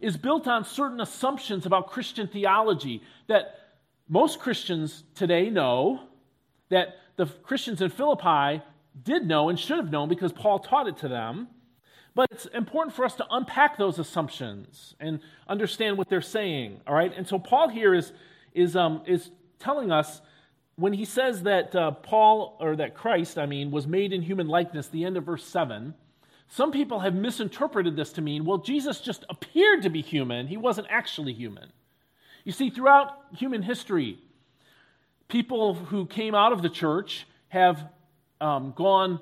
is 0.00 0.16
built 0.16 0.46
on 0.46 0.64
certain 0.64 1.00
assumptions 1.00 1.66
about 1.66 1.88
Christian 1.88 2.28
theology 2.28 3.02
that 3.26 3.54
most 4.08 4.38
Christians 4.38 5.04
today 5.14 5.50
know, 5.50 6.07
that 6.68 6.96
the 7.16 7.26
Christians 7.26 7.82
in 7.82 7.90
Philippi 7.90 8.62
did 9.02 9.26
know 9.26 9.48
and 9.48 9.58
should 9.58 9.76
have 9.76 9.90
known 9.90 10.08
because 10.08 10.32
Paul 10.32 10.58
taught 10.58 10.88
it 10.88 10.96
to 10.98 11.08
them. 11.08 11.48
But 12.14 12.28
it's 12.32 12.46
important 12.46 12.96
for 12.96 13.04
us 13.04 13.14
to 13.16 13.26
unpack 13.30 13.78
those 13.78 13.98
assumptions 13.98 14.94
and 14.98 15.20
understand 15.46 15.98
what 15.98 16.08
they're 16.08 16.20
saying, 16.20 16.80
all 16.86 16.94
right? 16.94 17.12
And 17.16 17.28
so 17.28 17.38
Paul 17.38 17.68
here 17.68 17.94
is, 17.94 18.12
is, 18.54 18.74
um, 18.74 19.02
is 19.06 19.30
telling 19.60 19.92
us 19.92 20.20
when 20.74 20.92
he 20.92 21.04
says 21.04 21.42
that 21.42 21.74
uh, 21.74 21.92
Paul, 21.92 22.56
or 22.60 22.76
that 22.76 22.94
Christ, 22.94 23.38
I 23.38 23.46
mean, 23.46 23.70
was 23.70 23.86
made 23.86 24.12
in 24.12 24.22
human 24.22 24.48
likeness, 24.48 24.88
the 24.88 25.04
end 25.04 25.16
of 25.16 25.24
verse 25.24 25.44
7, 25.44 25.94
some 26.48 26.72
people 26.72 27.00
have 27.00 27.14
misinterpreted 27.14 27.94
this 27.94 28.12
to 28.14 28.22
mean, 28.22 28.44
well, 28.44 28.58
Jesus 28.58 29.00
just 29.00 29.24
appeared 29.28 29.82
to 29.82 29.90
be 29.90 30.00
human, 30.00 30.46
he 30.46 30.56
wasn't 30.56 30.86
actually 30.90 31.34
human. 31.34 31.72
You 32.44 32.52
see, 32.52 32.70
throughout 32.70 33.18
human 33.36 33.62
history, 33.62 34.18
people 35.28 35.74
who 35.74 36.06
came 36.06 36.34
out 36.34 36.52
of 36.52 36.62
the 36.62 36.70
church 36.70 37.26
have 37.48 37.88
um, 38.40 38.72
gone 38.74 39.20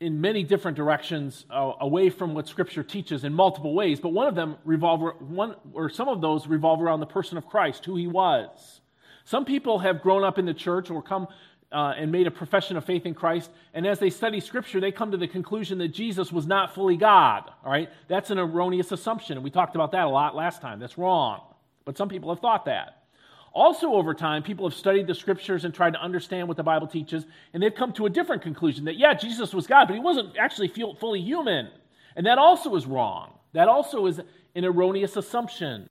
in 0.00 0.20
many 0.20 0.44
different 0.44 0.76
directions 0.76 1.44
uh, 1.50 1.72
away 1.80 2.08
from 2.08 2.34
what 2.34 2.46
Scripture 2.46 2.84
teaches 2.84 3.24
in 3.24 3.34
multiple 3.34 3.74
ways, 3.74 3.98
but 3.98 4.10
one 4.10 4.28
of 4.28 4.34
them 4.34 4.56
revolve 4.64 5.00
one 5.20 5.56
or 5.72 5.90
some 5.90 6.08
of 6.08 6.20
those 6.20 6.46
revolve 6.46 6.80
around 6.80 7.00
the 7.00 7.06
person 7.06 7.36
of 7.36 7.46
Christ, 7.46 7.84
who 7.84 7.96
he 7.96 8.06
was. 8.06 8.80
Some 9.24 9.44
people 9.44 9.80
have 9.80 10.00
grown 10.00 10.24
up 10.24 10.38
in 10.38 10.46
the 10.46 10.54
church 10.54 10.90
or 10.90 11.02
come 11.02 11.26
uh, 11.70 11.94
and 11.98 12.10
made 12.12 12.26
a 12.26 12.30
profession 12.30 12.76
of 12.76 12.84
faith 12.84 13.04
in 13.04 13.12
Christ, 13.12 13.50
and 13.74 13.86
as 13.86 13.98
they 13.98 14.08
study 14.08 14.40
Scripture, 14.40 14.80
they 14.80 14.92
come 14.92 15.10
to 15.10 15.16
the 15.16 15.28
conclusion 15.28 15.78
that 15.78 15.88
Jesus 15.88 16.32
was 16.32 16.46
not 16.46 16.74
fully 16.74 16.96
God. 16.96 17.50
All 17.64 17.70
right, 17.70 17.90
that's 18.06 18.30
an 18.30 18.38
erroneous 18.38 18.92
assumption, 18.92 19.36
and 19.36 19.44
we 19.44 19.50
talked 19.50 19.74
about 19.74 19.92
that 19.92 20.04
a 20.04 20.08
lot 20.08 20.36
last 20.36 20.62
time. 20.62 20.78
That's 20.78 20.96
wrong, 20.96 21.42
but 21.84 21.98
some 21.98 22.08
people 22.08 22.30
have 22.30 22.40
thought 22.40 22.66
that. 22.66 22.97
Also, 23.52 23.92
over 23.94 24.14
time, 24.14 24.42
people 24.42 24.68
have 24.68 24.78
studied 24.78 25.06
the 25.06 25.14
scriptures 25.14 25.64
and 25.64 25.74
tried 25.74 25.94
to 25.94 26.02
understand 26.02 26.46
what 26.48 26.56
the 26.56 26.62
Bible 26.62 26.86
teaches, 26.86 27.26
and 27.52 27.62
they've 27.62 27.74
come 27.74 27.92
to 27.92 28.06
a 28.06 28.10
different 28.10 28.42
conclusion 28.42 28.84
that, 28.84 28.96
yeah, 28.96 29.14
Jesus 29.14 29.54
was 29.54 29.66
God, 29.66 29.86
but 29.86 29.94
he 29.94 30.00
wasn't 30.00 30.36
actually 30.36 30.68
fully 30.68 31.20
human. 31.20 31.68
And 32.14 32.26
that 32.26 32.38
also 32.38 32.74
is 32.76 32.86
wrong. 32.86 33.32
That 33.52 33.68
also 33.68 34.06
is 34.06 34.20
an 34.54 34.64
erroneous 34.64 35.16
assumption. 35.16 35.88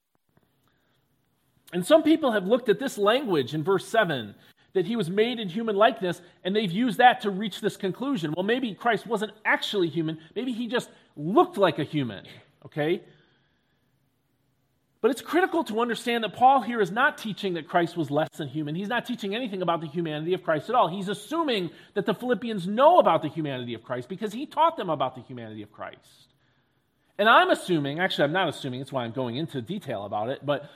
And 1.73 1.85
some 1.85 2.03
people 2.03 2.31
have 2.31 2.45
looked 2.45 2.69
at 2.69 2.79
this 2.79 2.97
language 2.97 3.53
in 3.53 3.63
verse 3.63 3.87
7 3.87 4.35
that 4.73 4.85
he 4.85 4.95
was 4.95 5.09
made 5.09 5.39
in 5.39 5.49
human 5.49 5.75
likeness, 5.75 6.21
and 6.43 6.55
they've 6.55 6.71
used 6.71 6.99
that 6.99 7.21
to 7.21 7.31
reach 7.31 7.61
this 7.61 7.75
conclusion. 7.75 8.33
Well, 8.35 8.45
maybe 8.45 8.73
Christ 8.73 9.07
wasn't 9.07 9.31
actually 9.43 9.89
human, 9.89 10.19
maybe 10.35 10.51
he 10.51 10.67
just 10.67 10.89
looked 11.15 11.57
like 11.57 11.79
a 11.79 11.83
human, 11.83 12.25
okay? 12.65 13.01
But 14.99 15.11
it's 15.11 15.21
critical 15.21 15.63
to 15.65 15.79
understand 15.79 16.23
that 16.23 16.33
Paul 16.33 16.61
here 16.61 16.81
is 16.81 16.91
not 16.91 17.17
teaching 17.19 17.53
that 17.53 17.67
Christ 17.67 17.95
was 17.95 18.09
less 18.09 18.29
than 18.35 18.47
human. 18.47 18.73
He's 18.73 18.87
not 18.87 19.05
teaching 19.05 19.35
anything 19.35 19.61
about 19.61 19.81
the 19.81 19.87
humanity 19.87 20.33
of 20.33 20.43
Christ 20.43 20.69
at 20.69 20.75
all. 20.75 20.87
He's 20.87 21.07
assuming 21.07 21.69
that 21.93 22.05
the 22.05 22.15
Philippians 22.15 22.67
know 22.67 22.97
about 22.97 23.21
the 23.21 23.29
humanity 23.29 23.75
of 23.75 23.83
Christ 23.83 24.09
because 24.09 24.33
he 24.33 24.47
taught 24.47 24.75
them 24.75 24.89
about 24.89 25.15
the 25.15 25.21
humanity 25.21 25.61
of 25.61 25.71
Christ. 25.71 26.33
And 27.19 27.29
I'm 27.29 27.51
assuming, 27.51 27.99
actually, 27.99 28.25
I'm 28.25 28.33
not 28.33 28.49
assuming, 28.49 28.79
that's 28.79 28.91
why 28.91 29.03
I'm 29.03 29.11
going 29.11 29.37
into 29.37 29.61
detail 29.61 30.05
about 30.05 30.29
it, 30.29 30.43
but 30.43 30.69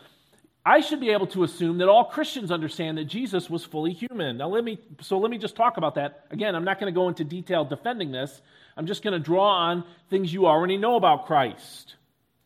I 0.64 0.82
should 0.82 1.00
be 1.00 1.10
able 1.10 1.28
to 1.28 1.44
assume 1.44 1.80
that 1.80 1.90
all 1.90 2.06
Christians 2.06 2.52
understand 2.52 3.00
that 3.00 3.06
Jesus 3.06 3.50
was 3.50 3.66
fully 3.66 3.94
human. 3.94 4.38
Now, 4.38 4.50
let 4.50 4.64
me, 4.64 4.80
so 5.02 5.18
let 5.18 5.32
me 5.32 5.40
just 5.40 5.56
talk 5.56 5.78
about 5.78 5.96
that. 5.96 6.26
Again, 6.30 6.56
I'm 6.56 6.64
not 6.64 6.80
going 6.80 6.94
to 6.94 6.96
go 6.96 7.10
into 7.10 7.24
detail 7.24 7.66
defending 7.66 8.12
this. 8.12 8.42
I'm 8.78 8.86
just 8.86 9.04
going 9.04 9.14
to 9.14 9.20
draw 9.20 9.70
on 9.70 9.84
things 10.12 10.32
you 10.32 10.46
already 10.46 10.78
know 10.78 10.96
about 10.96 11.26
Christ. 11.26 11.96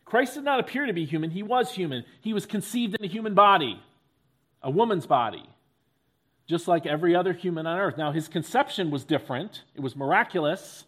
Christ 0.06 0.36
did 0.36 0.44
not 0.44 0.60
appear 0.60 0.86
to 0.86 0.94
be 0.94 1.06
human, 1.06 1.32
he 1.32 1.44
was 1.44 1.72
human. 1.72 2.06
He 2.22 2.34
was 2.34 2.46
conceived 2.46 2.96
in 2.96 3.04
a 3.04 3.08
human 3.08 3.34
body, 3.34 3.82
a 4.62 4.70
woman's 4.70 5.08
body, 5.08 5.44
just 6.48 6.68
like 6.68 6.86
every 6.86 7.16
other 7.16 7.34
human 7.34 7.66
on 7.66 7.80
earth. 7.80 7.98
Now, 7.98 8.12
his 8.12 8.28
conception 8.28 8.92
was 8.92 9.04
different, 9.04 9.64
it 9.74 9.82
was 9.82 9.96
miraculous, 9.96 10.86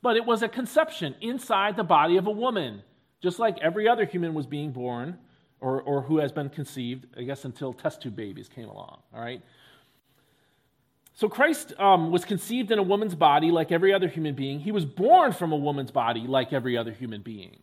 but 0.00 0.16
it 0.16 0.24
was 0.24 0.42
a 0.42 0.48
conception 0.48 1.14
inside 1.20 1.76
the 1.76 1.84
body 1.84 2.16
of 2.16 2.26
a 2.26 2.30
woman, 2.30 2.82
just 3.22 3.38
like 3.38 3.58
every 3.60 3.86
other 3.86 4.04
human 4.04 4.34
was 4.34 4.46
being 4.46 4.72
born 4.72 5.18
or, 5.60 5.80
or 5.82 6.02
who 6.02 6.18
has 6.18 6.32
been 6.32 6.48
conceived, 6.48 7.06
I 7.16 7.22
guess, 7.22 7.44
until 7.44 7.72
test 7.72 8.02
tube 8.02 8.16
babies 8.16 8.48
came 8.48 8.68
along, 8.68 8.98
all 9.14 9.20
right? 9.20 9.40
So 11.14 11.28
Christ 11.28 11.78
um, 11.78 12.10
was 12.10 12.24
conceived 12.24 12.72
in 12.72 12.78
a 12.78 12.82
woman's 12.82 13.14
body 13.14 13.50
like 13.50 13.70
every 13.70 13.92
other 13.92 14.08
human 14.08 14.34
being. 14.34 14.58
He 14.58 14.72
was 14.72 14.84
born 14.84 15.32
from 15.32 15.52
a 15.52 15.56
woman's 15.56 15.90
body 15.90 16.26
like 16.26 16.52
every 16.52 16.76
other 16.76 16.90
human 16.90 17.20
being. 17.20 17.58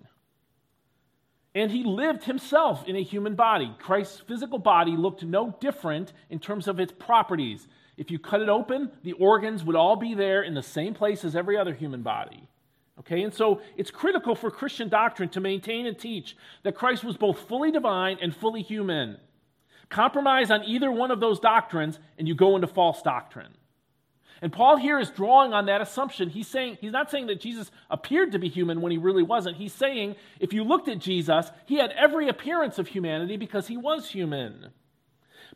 And 1.56 1.72
he 1.72 1.84
lived 1.84 2.26
himself 2.26 2.88
in 2.88 2.96
a 2.96 3.04
human 3.04 3.36
body. 3.36 3.76
Christ's 3.80 4.20
physical 4.20 4.60
body 4.60 4.96
looked 4.96 5.24
no 5.24 5.56
different 5.60 6.14
in 6.30 6.40
terms 6.40 6.68
of 6.68 6.80
its 6.80 6.92
properties. 6.92 7.68
If 7.98 8.12
you 8.12 8.20
cut 8.20 8.42
it 8.42 8.50
open, 8.50 8.92
the 9.04 9.14
organs 9.14 9.64
would 9.64 9.76
all 9.76 9.96
be 9.96 10.14
there 10.14 10.44
in 10.44 10.54
the 10.54 10.64
same 10.64 10.94
place 10.94 11.26
as 11.26 11.36
every 11.36 11.58
other 11.58 11.74
human 11.74 12.02
body. 12.02 12.48
Okay, 13.00 13.24
and 13.24 13.34
so 13.34 13.62
it's 13.78 13.92
critical 13.92 14.36
for 14.36 14.52
Christian 14.52 14.90
doctrine 14.90 15.30
to 15.30 15.40
maintain 15.40 15.86
and 15.86 15.98
teach 15.98 16.36
that 16.64 16.76
Christ 16.76 17.04
was 17.04 17.18
both 17.18 17.40
fully 17.48 17.72
divine 17.72 18.18
and 18.22 18.36
fully 18.36 18.62
human. 18.62 19.18
Compromise 19.90 20.52
on 20.52 20.64
either 20.66 20.92
one 20.92 21.10
of 21.10 21.20
those 21.20 21.40
doctrines, 21.40 21.98
and 22.18 22.28
you 22.28 22.36
go 22.36 22.56
into 22.56 22.68
false 22.68 23.02
doctrine. 23.02 23.54
And 24.42 24.52
Paul 24.54 24.78
here 24.78 25.00
is 25.00 25.10
drawing 25.10 25.54
on 25.54 25.66
that 25.66 25.82
assumption. 25.82 26.30
He's 26.30 26.48
saying 26.48 26.78
he's 26.80 26.92
not 26.92 27.12
saying 27.12 27.28
that 27.28 27.42
Jesus 27.42 27.72
appeared 27.90 28.32
to 28.32 28.40
be 28.40 28.50
human 28.50 28.82
when 28.82 28.92
he 28.92 28.98
really 28.98 29.24
wasn't. 29.24 29.58
He's 29.58 29.74
saying 29.74 30.16
if 30.40 30.54
you 30.54 30.64
looked 30.64 30.88
at 30.88 31.00
Jesus, 31.00 31.52
he 31.66 31.76
had 31.76 31.92
every 31.92 32.30
appearance 32.30 32.80
of 32.80 32.88
humanity 32.88 33.38
because 33.38 33.68
he 33.68 33.78
was 33.78 34.10
human. 34.10 34.68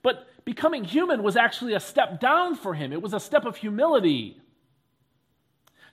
But 0.01 0.27
becoming 0.43 0.83
human 0.83 1.23
was 1.23 1.37
actually 1.37 1.73
a 1.73 1.79
step 1.79 2.19
down 2.19 2.55
for 2.55 2.73
him. 2.73 2.91
It 2.91 3.01
was 3.01 3.13
a 3.13 3.19
step 3.19 3.45
of 3.45 3.55
humility. 3.55 4.41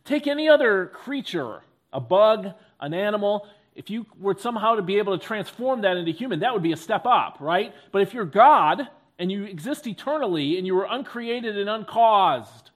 Take 0.04 0.26
any 0.26 0.48
other 0.48 0.86
creature, 0.86 1.60
a 1.92 2.00
bug, 2.00 2.52
an 2.80 2.94
animal, 2.94 3.46
if 3.74 3.88
you 3.88 4.06
were 4.18 4.36
somehow 4.38 4.74
to 4.74 4.82
be 4.82 4.98
able 4.98 5.16
to 5.16 5.24
transform 5.24 5.82
that 5.82 5.96
into 5.96 6.12
human, 6.12 6.40
that 6.40 6.52
would 6.52 6.62
be 6.62 6.72
a 6.72 6.76
step 6.76 7.06
up, 7.06 7.38
right? 7.40 7.72
But 7.92 8.02
if 8.02 8.12
you're 8.12 8.24
God 8.24 8.88
and 9.18 9.30
you 9.30 9.44
exist 9.44 9.86
eternally 9.86 10.58
and 10.58 10.66
you 10.66 10.74
were 10.74 10.86
uncreated 10.90 11.56
and 11.56 11.68
uncaused, 11.68 12.69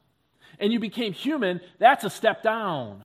and 0.59 0.73
you 0.73 0.79
became 0.79 1.13
human, 1.13 1.61
that's 1.79 2.05
a 2.05 2.11
step 2.11 2.43
down. 2.43 3.05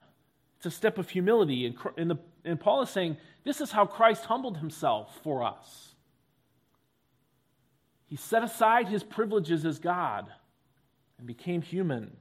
It's 0.57 0.65
a 0.65 0.71
step 0.71 0.97
of 0.97 1.09
humility. 1.09 1.65
And, 1.65 1.75
and, 1.97 2.11
the, 2.11 2.17
and 2.43 2.59
Paul 2.59 2.81
is 2.81 2.89
saying 2.89 3.17
this 3.45 3.61
is 3.61 3.71
how 3.71 3.85
Christ 3.85 4.25
humbled 4.25 4.57
himself 4.57 5.19
for 5.23 5.43
us. 5.43 5.95
He 8.07 8.15
set 8.15 8.43
aside 8.43 8.87
his 8.87 9.03
privileges 9.03 9.65
as 9.65 9.79
God 9.79 10.27
and 11.17 11.27
became 11.27 11.61
human. 11.61 12.15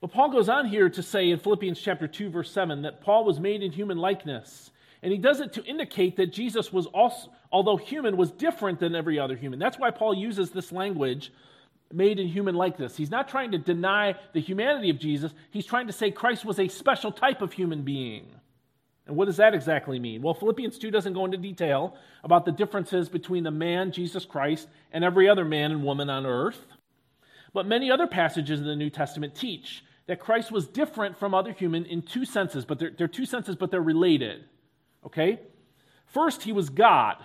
But 0.00 0.10
Paul 0.10 0.30
goes 0.30 0.48
on 0.48 0.66
here 0.66 0.88
to 0.88 1.02
say 1.02 1.30
in 1.30 1.38
Philippians 1.38 1.80
chapter 1.80 2.08
2 2.08 2.30
verse 2.30 2.50
7 2.50 2.82
that 2.82 3.02
Paul 3.02 3.24
was 3.24 3.38
made 3.38 3.62
in 3.62 3.70
human 3.70 3.98
likeness. 3.98 4.70
And 5.02 5.12
he 5.12 5.18
does 5.18 5.40
it 5.40 5.52
to 5.54 5.64
indicate 5.64 6.16
that 6.16 6.32
Jesus 6.32 6.72
was 6.72 6.86
also 6.86 7.30
although 7.52 7.76
human 7.76 8.16
was 8.16 8.30
different 8.30 8.80
than 8.80 8.94
every 8.94 9.18
other 9.18 9.36
human. 9.36 9.58
That's 9.58 9.78
why 9.78 9.90
Paul 9.90 10.14
uses 10.14 10.50
this 10.50 10.72
language 10.72 11.30
made 11.92 12.18
in 12.18 12.28
human 12.28 12.54
likeness. 12.54 12.96
He's 12.96 13.10
not 13.10 13.28
trying 13.28 13.52
to 13.52 13.58
deny 13.58 14.14
the 14.32 14.40
humanity 14.40 14.90
of 14.90 14.98
Jesus. 14.98 15.32
He's 15.50 15.66
trying 15.66 15.86
to 15.86 15.92
say 15.92 16.10
Christ 16.10 16.44
was 16.44 16.58
a 16.58 16.68
special 16.68 17.12
type 17.12 17.42
of 17.42 17.52
human 17.52 17.82
being. 17.82 18.26
And 19.06 19.16
what 19.16 19.24
does 19.24 19.38
that 19.38 19.54
exactly 19.54 19.98
mean? 19.98 20.22
Well, 20.22 20.34
Philippians 20.34 20.78
2 20.78 20.90
doesn't 20.90 21.12
go 21.12 21.24
into 21.24 21.36
detail 21.36 21.96
about 22.22 22.44
the 22.44 22.52
differences 22.52 23.08
between 23.08 23.42
the 23.42 23.50
man, 23.50 23.90
Jesus 23.90 24.24
Christ, 24.24 24.68
and 24.92 25.02
every 25.02 25.28
other 25.28 25.44
man 25.44 25.72
and 25.72 25.82
woman 25.82 26.08
on 26.08 26.24
earth. 26.24 26.66
But 27.52 27.66
many 27.66 27.90
other 27.90 28.06
passages 28.06 28.60
in 28.60 28.66
the 28.66 28.76
New 28.76 28.90
Testament 28.90 29.34
teach 29.34 29.84
that 30.06 30.20
Christ 30.20 30.52
was 30.52 30.66
different 30.66 31.18
from 31.18 31.34
other 31.34 31.52
human 31.52 31.84
in 31.84 32.02
two 32.02 32.24
senses, 32.24 32.64
but 32.64 32.78
they're, 32.78 32.92
they're 32.96 33.08
two 33.08 33.26
senses, 33.26 33.56
but 33.56 33.70
they're 33.70 33.80
related. 33.80 34.44
Okay? 35.04 35.40
First, 36.06 36.42
he 36.42 36.52
was 36.52 36.70
God. 36.70 37.16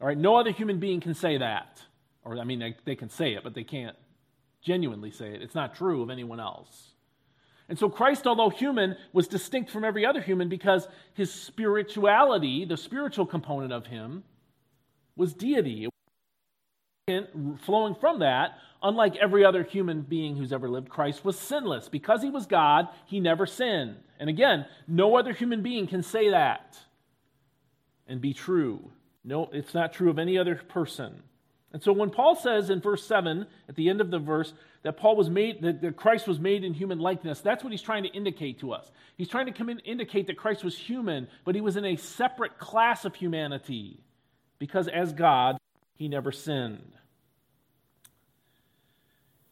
All 0.00 0.06
right, 0.06 0.18
no 0.18 0.36
other 0.36 0.50
human 0.50 0.78
being 0.78 1.00
can 1.00 1.14
say 1.14 1.38
that. 1.38 1.80
Or, 2.24 2.38
I 2.38 2.44
mean, 2.44 2.58
they, 2.58 2.76
they 2.84 2.96
can 2.96 3.08
say 3.08 3.34
it, 3.34 3.42
but 3.42 3.54
they 3.54 3.64
can't 3.64 3.96
genuinely 4.64 5.12
say 5.12 5.28
it. 5.28 5.42
It's 5.42 5.54
not 5.54 5.76
true 5.76 6.02
of 6.02 6.10
anyone 6.10 6.40
else. 6.40 6.94
And 7.68 7.78
so 7.78 7.88
Christ, 7.88 8.26
although 8.26 8.50
human, 8.50 8.96
was 9.12 9.28
distinct 9.28 9.70
from 9.70 9.84
every 9.84 10.04
other 10.04 10.20
human 10.20 10.48
because 10.48 10.88
his 11.14 11.32
spirituality, 11.32 12.64
the 12.64 12.76
spiritual 12.76 13.26
component 13.26 13.72
of 13.72 13.86
him, 13.86 14.24
was 15.16 15.32
deity. 15.32 15.88
Flowing 17.60 17.94
from 17.94 18.20
that, 18.20 18.58
unlike 18.82 19.16
every 19.16 19.44
other 19.44 19.62
human 19.62 20.00
being 20.00 20.36
who's 20.36 20.52
ever 20.52 20.68
lived, 20.68 20.88
Christ 20.88 21.24
was 21.24 21.38
sinless. 21.38 21.88
Because 21.88 22.22
he 22.22 22.30
was 22.30 22.46
God, 22.46 22.88
he 23.06 23.20
never 23.20 23.46
sinned. 23.46 23.96
And 24.18 24.30
again, 24.30 24.66
no 24.88 25.16
other 25.16 25.32
human 25.32 25.62
being 25.62 25.86
can 25.86 26.02
say 26.02 26.30
that 26.30 26.78
and 28.06 28.20
be 28.20 28.32
true. 28.32 28.90
No, 29.22 29.48
it's 29.52 29.74
not 29.74 29.92
true 29.92 30.10
of 30.10 30.18
any 30.18 30.36
other 30.38 30.56
person. 30.56 31.22
And 31.74 31.82
so 31.82 31.92
when 31.92 32.10
Paul 32.10 32.36
says 32.36 32.70
in 32.70 32.80
verse 32.80 33.04
7, 33.04 33.46
at 33.68 33.74
the 33.74 33.90
end 33.90 34.00
of 34.00 34.08
the 34.08 34.20
verse, 34.20 34.54
that 34.84 34.96
Paul 34.96 35.16
was 35.16 35.28
made, 35.28 35.60
that 35.60 35.96
Christ 35.96 36.28
was 36.28 36.38
made 36.38 36.62
in 36.62 36.72
human 36.72 37.00
likeness, 37.00 37.40
that's 37.40 37.64
what 37.64 37.72
he's 37.72 37.82
trying 37.82 38.04
to 38.04 38.10
indicate 38.10 38.60
to 38.60 38.72
us. 38.72 38.88
He's 39.16 39.28
trying 39.28 39.46
to 39.46 39.52
come 39.52 39.68
in, 39.68 39.80
indicate 39.80 40.28
that 40.28 40.36
Christ 40.36 40.62
was 40.62 40.78
human, 40.78 41.26
but 41.44 41.56
he 41.56 41.60
was 41.60 41.76
in 41.76 41.84
a 41.84 41.96
separate 41.96 42.60
class 42.60 43.04
of 43.04 43.16
humanity 43.16 43.98
because 44.60 44.86
as 44.86 45.12
God, 45.12 45.58
he 45.96 46.06
never 46.06 46.30
sinned. 46.30 46.92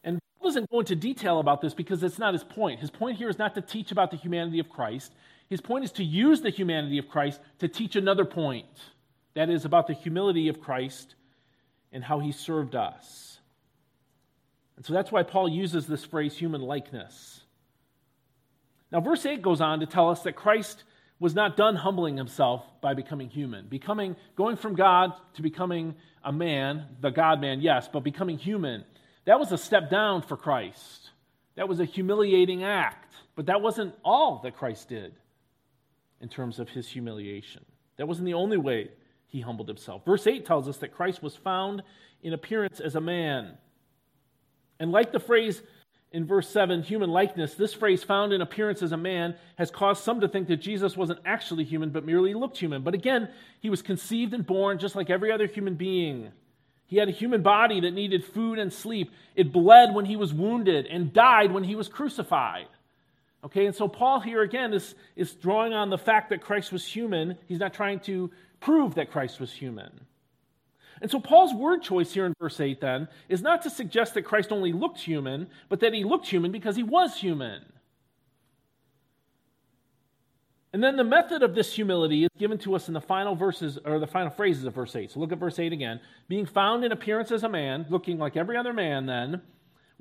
And 0.04 0.20
Paul 0.38 0.50
doesn't 0.50 0.70
go 0.70 0.78
into 0.78 0.94
detail 0.94 1.40
about 1.40 1.60
this 1.60 1.74
because 1.74 2.04
it's 2.04 2.20
not 2.20 2.34
his 2.34 2.44
point. 2.44 2.78
His 2.78 2.90
point 2.90 3.18
here 3.18 3.30
is 3.30 3.38
not 3.38 3.56
to 3.56 3.62
teach 3.62 3.90
about 3.90 4.12
the 4.12 4.16
humanity 4.16 4.60
of 4.60 4.68
Christ. 4.68 5.12
His 5.50 5.60
point 5.60 5.84
is 5.84 5.90
to 5.92 6.04
use 6.04 6.40
the 6.40 6.50
humanity 6.50 6.98
of 6.98 7.08
Christ 7.08 7.40
to 7.58 7.66
teach 7.66 7.96
another 7.96 8.24
point. 8.24 8.66
That 9.34 9.50
is 9.50 9.64
about 9.64 9.88
the 9.88 9.94
humility 9.94 10.46
of 10.46 10.60
Christ 10.60 11.16
and 11.92 12.02
how 12.02 12.18
he 12.18 12.32
served 12.32 12.74
us. 12.74 13.38
And 14.76 14.84
so 14.84 14.92
that's 14.92 15.12
why 15.12 15.22
Paul 15.22 15.48
uses 15.48 15.86
this 15.86 16.04
phrase, 16.04 16.36
human 16.36 16.62
likeness. 16.62 17.40
Now, 18.90 19.00
verse 19.00 19.24
8 19.24 19.42
goes 19.42 19.60
on 19.60 19.80
to 19.80 19.86
tell 19.86 20.10
us 20.10 20.22
that 20.22 20.34
Christ 20.34 20.84
was 21.18 21.34
not 21.34 21.56
done 21.56 21.76
humbling 21.76 22.16
himself 22.16 22.64
by 22.80 22.94
becoming 22.94 23.28
human. 23.28 23.66
Becoming, 23.68 24.16
going 24.36 24.56
from 24.56 24.74
God 24.74 25.12
to 25.34 25.42
becoming 25.42 25.94
a 26.24 26.32
man, 26.32 26.86
the 27.00 27.10
God 27.10 27.40
man, 27.40 27.60
yes, 27.60 27.88
but 27.92 28.00
becoming 28.00 28.38
human, 28.38 28.84
that 29.24 29.38
was 29.38 29.52
a 29.52 29.58
step 29.58 29.88
down 29.88 30.22
for 30.22 30.36
Christ. 30.36 31.10
That 31.54 31.68
was 31.68 31.80
a 31.80 31.84
humiliating 31.84 32.64
act. 32.64 33.14
But 33.36 33.46
that 33.46 33.62
wasn't 33.62 33.94
all 34.04 34.40
that 34.42 34.56
Christ 34.56 34.88
did 34.88 35.14
in 36.20 36.28
terms 36.28 36.58
of 36.58 36.68
his 36.68 36.88
humiliation. 36.88 37.64
That 37.96 38.08
wasn't 38.08 38.26
the 38.26 38.34
only 38.34 38.56
way 38.56 38.90
he 39.32 39.40
humbled 39.40 39.66
himself. 39.66 40.04
Verse 40.04 40.26
8 40.26 40.44
tells 40.44 40.68
us 40.68 40.76
that 40.78 40.92
Christ 40.92 41.22
was 41.22 41.34
found 41.34 41.82
in 42.22 42.34
appearance 42.34 42.80
as 42.80 42.96
a 42.96 43.00
man. 43.00 43.56
And 44.78 44.92
like 44.92 45.10
the 45.10 45.18
phrase 45.18 45.62
in 46.12 46.26
verse 46.26 46.50
7, 46.50 46.82
human 46.82 47.08
likeness, 47.08 47.54
this 47.54 47.72
phrase, 47.72 48.04
found 48.04 48.34
in 48.34 48.42
appearance 48.42 48.82
as 48.82 48.92
a 48.92 48.98
man, 48.98 49.34
has 49.56 49.70
caused 49.70 50.04
some 50.04 50.20
to 50.20 50.28
think 50.28 50.48
that 50.48 50.58
Jesus 50.58 50.98
wasn't 50.98 51.20
actually 51.24 51.64
human, 51.64 51.88
but 51.88 52.04
merely 52.04 52.34
looked 52.34 52.58
human. 52.58 52.82
But 52.82 52.92
again, 52.92 53.30
he 53.60 53.70
was 53.70 53.80
conceived 53.80 54.34
and 54.34 54.46
born 54.46 54.78
just 54.78 54.94
like 54.94 55.08
every 55.08 55.32
other 55.32 55.46
human 55.46 55.76
being. 55.76 56.30
He 56.84 56.98
had 56.98 57.08
a 57.08 57.12
human 57.12 57.40
body 57.40 57.80
that 57.80 57.94
needed 57.94 58.26
food 58.26 58.58
and 58.58 58.70
sleep. 58.70 59.12
It 59.34 59.50
bled 59.50 59.94
when 59.94 60.04
he 60.04 60.16
was 60.16 60.34
wounded 60.34 60.84
and 60.84 61.14
died 61.14 61.52
when 61.52 61.64
he 61.64 61.74
was 61.74 61.88
crucified. 61.88 62.66
Okay, 63.44 63.66
and 63.66 63.74
so 63.74 63.88
Paul 63.88 64.20
here 64.20 64.42
again 64.42 64.72
is, 64.72 64.94
is 65.16 65.34
drawing 65.34 65.72
on 65.72 65.90
the 65.90 65.98
fact 65.98 66.30
that 66.30 66.40
Christ 66.40 66.72
was 66.72 66.86
human. 66.86 67.36
He's 67.46 67.58
not 67.58 67.74
trying 67.74 67.98
to 68.00 68.30
prove 68.60 68.94
that 68.94 69.10
Christ 69.10 69.40
was 69.40 69.52
human. 69.52 70.06
And 71.00 71.10
so 71.10 71.18
Paul's 71.18 71.52
word 71.52 71.82
choice 71.82 72.12
here 72.12 72.26
in 72.26 72.34
verse 72.38 72.60
8 72.60 72.80
then 72.80 73.08
is 73.28 73.42
not 73.42 73.62
to 73.62 73.70
suggest 73.70 74.14
that 74.14 74.22
Christ 74.22 74.52
only 74.52 74.72
looked 74.72 75.00
human, 75.00 75.48
but 75.68 75.80
that 75.80 75.92
he 75.92 76.04
looked 76.04 76.28
human 76.28 76.52
because 76.52 76.76
he 76.76 76.84
was 76.84 77.16
human. 77.16 77.64
And 80.72 80.82
then 80.82 80.96
the 80.96 81.04
method 81.04 81.42
of 81.42 81.54
this 81.54 81.74
humility 81.74 82.24
is 82.24 82.30
given 82.38 82.56
to 82.58 82.74
us 82.74 82.88
in 82.88 82.94
the 82.94 83.00
final 83.00 83.34
verses 83.34 83.78
or 83.84 83.98
the 83.98 84.06
final 84.06 84.30
phrases 84.30 84.64
of 84.64 84.74
verse 84.74 84.94
8. 84.94 85.10
So 85.10 85.20
look 85.20 85.32
at 85.32 85.38
verse 85.38 85.58
8 85.58 85.72
again. 85.72 86.00
Being 86.28 86.46
found 86.46 86.84
in 86.84 86.92
appearance 86.92 87.30
as 87.32 87.42
a 87.42 87.48
man, 87.48 87.84
looking 87.90 88.18
like 88.18 88.36
every 88.36 88.56
other 88.56 88.72
man, 88.72 89.04
then, 89.04 89.42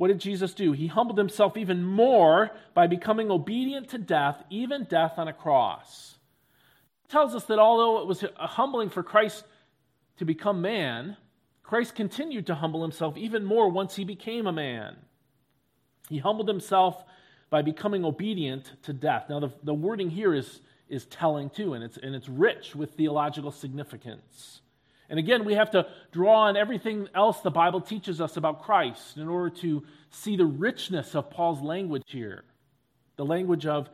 what 0.01 0.07
did 0.07 0.19
Jesus 0.19 0.55
do? 0.55 0.71
He 0.71 0.87
humbled 0.87 1.19
himself 1.19 1.55
even 1.55 1.85
more 1.85 2.49
by 2.73 2.87
becoming 2.87 3.29
obedient 3.29 3.89
to 3.89 3.99
death, 3.99 4.43
even 4.49 4.85
death 4.85 5.13
on 5.17 5.27
a 5.27 5.33
cross 5.33 6.11
tells 7.11 7.35
us 7.35 7.43
that 7.43 7.59
although 7.59 7.99
it 7.99 8.07
was 8.07 8.23
humbling 8.37 8.89
for 8.89 9.03
Christ 9.03 9.43
to 10.17 10.25
become 10.25 10.61
man, 10.61 11.17
Christ 11.61 11.93
continued 11.93 12.47
to 12.47 12.55
humble 12.55 12.81
himself 12.81 13.17
even 13.17 13.43
more 13.43 13.69
once 13.69 13.95
he 13.95 14.05
became 14.05 14.47
a 14.47 14.53
man. 14.53 14.95
He 16.09 16.19
humbled 16.19 16.47
himself 16.47 17.03
by 17.49 17.61
becoming 17.61 18.05
obedient 18.05 18.71
to 18.83 18.93
death. 18.93 19.25
Now, 19.29 19.41
the, 19.41 19.49
the 19.63 19.73
wording 19.73 20.09
here 20.09 20.33
is, 20.33 20.61
is 20.87 21.05
telling 21.05 21.49
too, 21.49 21.73
and 21.73 21.83
it's, 21.83 21.97
and 21.97 22.15
it's 22.15 22.29
rich 22.29 22.75
with 22.75 22.93
theological 22.93 23.51
significance. 23.51 24.61
And 25.11 25.19
again, 25.19 25.43
we 25.43 25.55
have 25.55 25.71
to 25.71 25.87
draw 26.13 26.47
on 26.47 26.55
everything 26.55 27.09
else 27.13 27.41
the 27.41 27.51
Bible 27.51 27.81
teaches 27.81 28.21
us 28.21 28.37
about 28.37 28.63
Christ 28.63 29.17
in 29.17 29.27
order 29.27 29.53
to 29.57 29.83
see 30.09 30.37
the 30.37 30.45
richness 30.45 31.15
of 31.15 31.29
Paul's 31.29 31.61
language 31.61 32.03
here. 32.07 32.45
The 33.17 33.25
language 33.25 33.65
of 33.65 33.89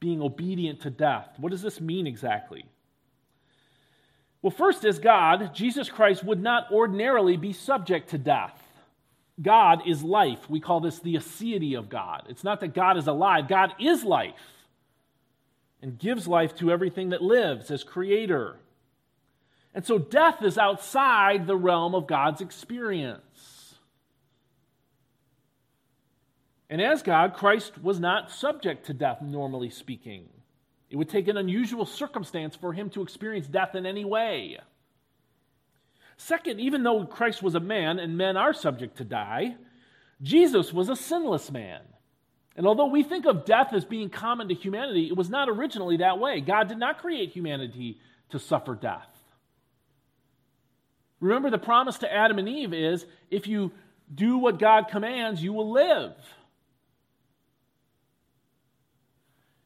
being 0.00 0.20
obedient 0.20 0.80
to 0.82 0.90
death. 0.90 1.28
What 1.38 1.50
does 1.50 1.62
this 1.62 1.80
mean 1.80 2.08
exactly? 2.08 2.64
Well, 4.42 4.50
first, 4.50 4.84
as 4.84 4.98
God, 4.98 5.54
Jesus 5.54 5.88
Christ 5.88 6.24
would 6.24 6.42
not 6.42 6.72
ordinarily 6.72 7.36
be 7.36 7.52
subject 7.52 8.10
to 8.10 8.18
death. 8.18 8.60
God 9.40 9.86
is 9.86 10.02
life. 10.02 10.50
We 10.50 10.58
call 10.58 10.80
this 10.80 10.98
the 10.98 11.14
aseity 11.14 11.78
of 11.78 11.88
God. 11.88 12.24
It's 12.28 12.42
not 12.42 12.58
that 12.60 12.74
God 12.74 12.96
is 12.96 13.06
alive, 13.06 13.46
God 13.46 13.72
is 13.78 14.02
life 14.02 14.34
and 15.80 15.96
gives 15.96 16.26
life 16.26 16.56
to 16.56 16.72
everything 16.72 17.10
that 17.10 17.22
lives 17.22 17.70
as 17.70 17.84
creator. 17.84 18.56
And 19.74 19.86
so 19.86 19.98
death 19.98 20.42
is 20.42 20.58
outside 20.58 21.46
the 21.46 21.56
realm 21.56 21.94
of 21.94 22.06
God's 22.06 22.40
experience. 22.40 23.74
And 26.68 26.80
as 26.80 27.02
God, 27.02 27.34
Christ 27.34 27.82
was 27.82 27.98
not 27.98 28.30
subject 28.30 28.86
to 28.86 28.94
death, 28.94 29.22
normally 29.22 29.70
speaking. 29.70 30.28
It 30.88 30.96
would 30.96 31.08
take 31.08 31.28
an 31.28 31.36
unusual 31.36 31.86
circumstance 31.86 32.56
for 32.56 32.72
him 32.72 32.90
to 32.90 33.02
experience 33.02 33.46
death 33.46 33.74
in 33.74 33.86
any 33.86 34.04
way. 34.04 34.58
Second, 36.16 36.60
even 36.60 36.82
though 36.82 37.06
Christ 37.06 37.42
was 37.42 37.54
a 37.54 37.60
man 37.60 37.98
and 37.98 38.18
men 38.18 38.36
are 38.36 38.52
subject 38.52 38.98
to 38.98 39.04
die, 39.04 39.56
Jesus 40.22 40.72
was 40.72 40.88
a 40.88 40.96
sinless 40.96 41.50
man. 41.50 41.80
And 42.56 42.66
although 42.66 42.86
we 42.86 43.02
think 43.02 43.24
of 43.26 43.44
death 43.44 43.72
as 43.72 43.84
being 43.84 44.10
common 44.10 44.48
to 44.48 44.54
humanity, 44.54 45.06
it 45.06 45.16
was 45.16 45.30
not 45.30 45.48
originally 45.48 45.96
that 45.98 46.18
way. 46.18 46.40
God 46.40 46.68
did 46.68 46.78
not 46.78 46.98
create 46.98 47.30
humanity 47.30 47.98
to 48.30 48.38
suffer 48.38 48.74
death. 48.74 49.08
Remember, 51.20 51.50
the 51.50 51.58
promise 51.58 51.98
to 51.98 52.12
Adam 52.12 52.38
and 52.38 52.48
Eve 52.48 52.72
is 52.72 53.04
if 53.30 53.46
you 53.46 53.72
do 54.12 54.38
what 54.38 54.58
God 54.58 54.88
commands, 54.88 55.42
you 55.42 55.52
will 55.52 55.70
live. 55.70 56.12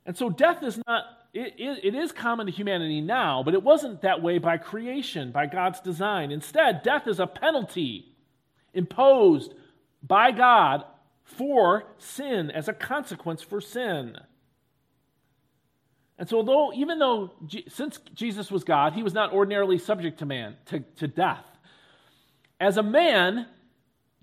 And 0.07 0.17
so 0.17 0.29
death 0.29 0.63
is 0.63 0.79
not, 0.87 1.05
it, 1.33 1.55
it, 1.57 1.95
is 1.95 2.13
common 2.13 2.47
to 2.47 2.53
humanity 2.53 3.01
now, 3.01 3.43
but 3.43 3.55
it 3.55 3.63
wasn't 3.63 4.03
that 4.03 4.21
way 4.21 4.39
by 4.39 4.59
creation, 4.59 5.33
by 5.33 5.47
God's 5.47 5.81
design. 5.81 6.31
Instead, 6.31 6.83
death 6.83 7.07
is 7.07 7.21
a 7.21 7.27
penalty 7.27 8.15
imposed 8.75 9.55
by 10.03 10.31
God 10.31 10.85
for 11.23 11.85
sin, 11.97 12.51
as 12.51 12.69
a 12.69 12.75
consequence 12.75 13.43
for 13.43 13.61
sin. 13.61 14.19
And 16.19 16.29
so, 16.29 16.37
although, 16.37 16.73
even 16.75 16.99
though, 16.99 17.33
since 17.69 17.99
Jesus 18.15 18.51
was 18.51 18.63
God, 18.63 18.93
he 18.93 19.03
was 19.03 19.15
not 19.15 19.33
ordinarily 19.33 19.79
subject 19.79 20.21
to 20.21 20.27
man, 20.27 20.57
to, 20.67 20.81
to 20.97 21.09
death. 21.09 21.45
As 22.61 22.77
a 22.77 22.83
man, 22.83 23.47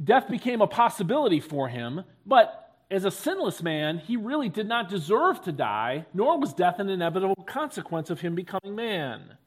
death 0.01 0.29
became 0.29 0.61
a 0.61 0.67
possibility 0.67 1.41
for 1.41 1.67
him, 1.67 2.03
but 2.25 2.61
as 2.89 3.03
a 3.05 3.11
sinless 3.11 3.61
man, 3.61 3.97
he 3.97 4.17
really 4.17 4.49
did 4.49 4.67
not 4.67 4.89
deserve 4.89 5.41
to 5.43 5.51
die, 5.51 6.05
nor 6.13 6.39
was 6.39 6.53
death 6.53 6.79
an 6.79 6.89
inevitable 6.89 7.43
consequence 7.45 8.09
of 8.09 8.21
him 8.21 8.35
becoming 8.35 8.75
man. 8.75 9.37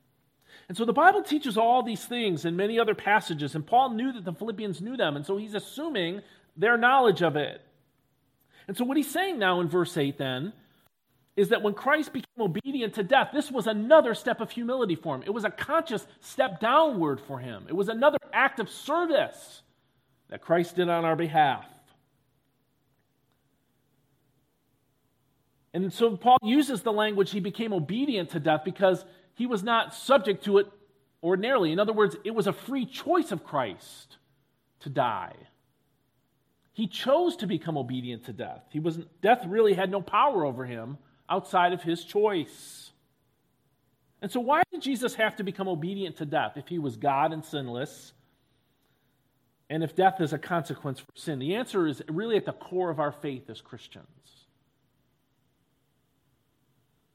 And 0.69 0.77
so 0.77 0.85
the 0.85 0.93
Bible 0.93 1.23
teaches 1.23 1.59
all 1.59 1.83
these 1.83 2.05
things 2.05 2.45
in 2.45 2.57
many 2.57 2.79
other 2.79 2.95
passages, 2.95 3.55
and 3.55 3.67
Paul 3.67 3.91
knew 3.91 4.13
that 4.13 4.25
the 4.25 4.33
Philippians 4.33 4.81
knew 4.81 4.97
them, 4.97 5.17
and 5.17 5.25
so 5.25 5.37
he's 5.37 5.55
assuming 5.55 6.23
their 6.57 6.77
knowledge 6.77 7.23
of 7.23 7.37
it. 7.37 7.61
And 8.67 8.77
so 8.77 8.85
what 8.85 8.97
he's 8.97 9.11
saying 9.11 9.39
now 9.39 9.61
in 9.61 9.69
verse 9.69 9.97
8 9.97 10.17
then 10.17 10.53
is 11.37 11.49
that 11.49 11.63
when 11.63 11.75
Christ 11.75 12.13
became 12.13 12.41
obedient 12.41 12.95
to 12.95 13.03
death, 13.03 13.31
this 13.33 13.51
was 13.51 13.67
another 13.67 14.15
step 14.15 14.41
of 14.41 14.51
humility 14.51 14.95
for 14.95 15.17
him. 15.17 15.23
It 15.27 15.35
was 15.35 15.45
a 15.45 15.51
conscious 15.51 16.07
step 16.21 16.61
downward 16.61 17.21
for 17.21 17.39
him, 17.39 17.67
it 17.69 17.75
was 17.75 17.89
another 17.89 18.19
act 18.33 18.61
of 18.61 18.69
service 18.69 19.63
that 20.29 20.41
Christ 20.41 20.77
did 20.77 20.89
on 20.89 21.05
our 21.05 21.17
behalf. 21.17 21.65
And 25.73 25.93
so 25.93 26.17
Paul 26.17 26.39
uses 26.41 26.83
the 26.83 26.93
language, 26.93 27.33
he 27.33 27.41
became 27.41 27.73
obedient 27.73 28.31
to 28.31 28.41
death 28.41 28.63
because 28.65 29.05
he 29.35 29.47
was 29.47 29.65
not 29.65 29.93
subject 29.93 30.45
to 30.45 30.59
it 30.59 30.69
ordinarily. 31.21 31.73
In 31.73 31.81
other 31.81 31.93
words, 31.93 32.17
it 32.23 32.33
was 32.33 32.47
a 32.47 32.53
free 32.53 32.87
choice 32.87 33.33
of 33.33 33.45
Christ 33.45 34.19
to 34.81 34.89
die. 34.89 35.35
He 36.73 36.87
chose 36.87 37.37
to 37.37 37.49
become 37.49 37.77
obedient 37.77 38.27
to 38.27 38.33
death. 38.33 38.63
He 38.71 38.79
wasn't, 38.79 39.09
death 39.21 39.45
really 39.47 39.75
had 39.75 39.91
no 39.91 40.01
power 40.01 40.45
over 40.45 40.65
him 40.65 40.99
outside 41.29 41.73
of 41.73 41.83
his 41.83 42.05
choice. 42.05 42.93
And 44.23 44.31
so, 44.31 44.41
why 44.41 44.63
did 44.73 44.83
Jesus 44.83 45.15
have 45.17 45.37
to 45.37 45.43
become 45.43 45.69
obedient 45.69 46.17
to 46.17 46.27
death 46.27 46.57
if 46.57 46.69
he 46.69 46.79
was 46.79 46.97
God 46.97 47.33
and 47.33 47.45
sinless? 47.45 48.13
And 49.71 49.83
if 49.83 49.97
death 49.97 50.21
is 50.21 50.33
a 50.33 50.39
consequence 50.39 51.01
for 51.01 51.07
sin? 51.15 51.39
The 51.39 51.57
answer 51.57 51.87
is 51.87 52.03
really 52.09 52.37
at 52.37 52.45
the 52.45 52.53
core 52.53 52.91
of 52.91 53.01
our 53.01 53.13
faith 53.13 53.49
as 53.49 53.61
Christians. 53.61 54.07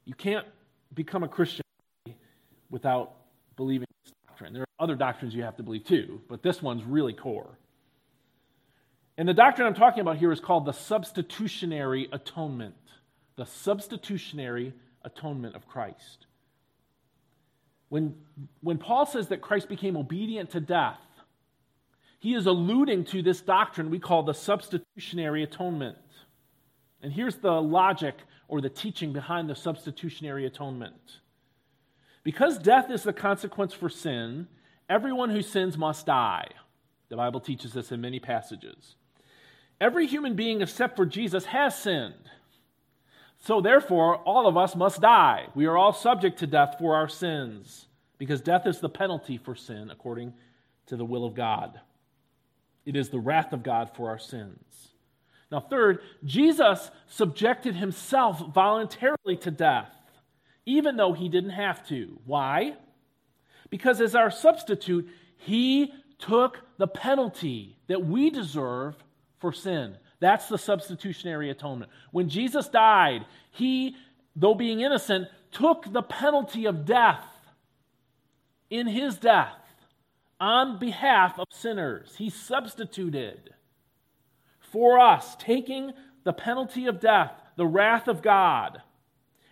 You 0.06 0.16
can't 0.16 0.46
become 0.94 1.24
a 1.24 1.28
Christian 1.28 1.64
without 2.72 3.14
believing 3.56 3.88
this 4.04 4.14
doctrine. 4.28 4.54
There 4.54 4.64
are 4.64 4.84
other 4.84 4.96
doctrines 4.96 5.36
you 5.36 5.44
have 5.44 5.58
to 5.58 5.64
believe 5.64 5.86
too, 5.86 6.22
but 6.28 6.42
this 6.42 6.62
one's 6.62 6.84
really 6.84 7.14
core. 7.14 7.58
And 9.18 9.28
the 9.28 9.34
doctrine 9.34 9.68
I'm 9.68 9.74
talking 9.74 10.00
about 10.00 10.18
here 10.18 10.32
is 10.32 10.40
called 10.40 10.66
the 10.66 10.72
substitutionary 10.72 12.08
atonement. 12.12 12.74
The 13.40 13.46
substitutionary 13.46 14.74
atonement 15.06 15.56
of 15.56 15.66
Christ. 15.66 16.26
When, 17.88 18.16
when 18.60 18.78
Paul 18.78 19.06
says 19.06 19.30
that 19.30 19.40
Christ 19.40 19.70
became 19.70 19.96
obedient 19.96 20.50
to 20.50 20.60
death, 20.60 21.00
he 22.20 22.34
is 22.34 22.48
alluding 22.48 23.06
to 23.06 23.22
this 23.22 23.40
doctrine 23.40 23.90
we 23.90 23.98
call 23.98 24.24
the 24.24 24.34
substitutionary 24.34 25.44
atonement. 25.44 25.98
And 27.02 27.14
here's 27.14 27.38
the 27.38 27.62
logic 27.62 28.16
or 28.50 28.60
the 28.60 28.68
teaching 28.68 29.14
behind 29.14 29.50
the 29.50 29.56
substitutionary 29.56 30.46
atonement. 30.46 31.20
Because 32.24 32.58
death 32.58 32.92
is 32.92 33.04
the 33.04 33.14
consequence 33.14 33.74
for 33.74 33.88
sin, 33.88 34.50
everyone 34.90 35.30
who 35.30 35.42
sins 35.42 35.78
must 35.78 36.06
die. 36.06 36.50
The 37.08 37.16
Bible 37.16 37.40
teaches 37.40 37.72
this 37.72 37.94
in 37.94 38.02
many 38.02 38.20
passages. 38.20 38.98
Every 39.80 40.08
human 40.08 40.36
being 40.36 40.60
except 40.62 40.98
for 40.98 41.06
Jesus 41.06 41.46
has 41.46 41.80
sinned. 41.80 42.16
So, 43.40 43.62
therefore, 43.62 44.18
all 44.18 44.48
of 44.48 44.58
us 44.58 44.76
must 44.76 45.02
die. 45.02 45.48
We 45.56 45.66
are 45.66 45.78
all 45.78 45.94
subject 45.94 46.40
to 46.40 46.48
death 46.48 46.76
for 46.78 46.96
our 46.96 47.08
sins, 47.08 47.88
because 48.18 48.42
death 48.42 48.68
is 48.68 48.80
the 48.80 48.90
penalty 48.90 49.38
for 49.38 49.56
sin 49.56 49.90
according 49.90 50.34
to 50.88 50.98
the 50.98 51.06
will 51.06 51.26
of 51.26 51.36
God. 51.36 51.80
It 52.86 52.96
is 52.96 53.10
the 53.10 53.20
wrath 53.20 53.54
of 53.54 53.64
God 53.64 53.92
for 53.96 54.10
our 54.10 54.20
sins. 54.20 54.90
Now, 55.52 55.60
third, 55.60 56.00
Jesus 56.24 56.92
subjected 57.08 57.76
himself 57.76 58.40
voluntarily 58.54 59.38
to 59.42 59.52
death, 59.52 59.92
even 60.66 60.98
though 60.98 61.14
he 61.14 61.30
didn't 61.30 61.52
have 61.52 61.88
to. 61.88 62.20
Why? 62.26 62.76
Because 63.70 64.02
as 64.02 64.16
our 64.16 64.32
substitute, 64.32 65.08
he 65.38 65.94
took 66.20 66.60
the 66.78 66.88
penalty 66.88 67.78
that 67.88 68.06
we 68.06 68.30
deserve 68.30 68.96
for 69.40 69.54
sin. 69.54 69.96
That's 70.20 70.48
the 70.48 70.58
substitutionary 70.58 71.50
atonement. 71.50 71.92
When 72.12 72.30
Jesus 72.30 72.68
died, 72.68 73.26
he, 73.52 73.96
though 74.36 74.56
being 74.56 74.82
innocent, 74.82 75.28
took 75.52 75.92
the 75.92 76.02
penalty 76.02 76.66
of 76.66 76.86
death 76.86 77.24
in 78.70 78.88
his 78.88 79.18
death 79.18 79.56
on 80.40 80.80
behalf 80.80 81.40
of 81.40 81.48
sinners. 81.52 82.16
He 82.18 82.30
substituted 82.30 83.54
for 84.60 85.00
us, 85.00 85.36
taking 85.38 85.94
the 86.24 86.34
penalty 86.34 86.86
of 86.88 87.00
death, 87.00 87.32
the 87.56 87.66
wrath 87.66 88.08
of 88.08 88.22
God. 88.22 88.82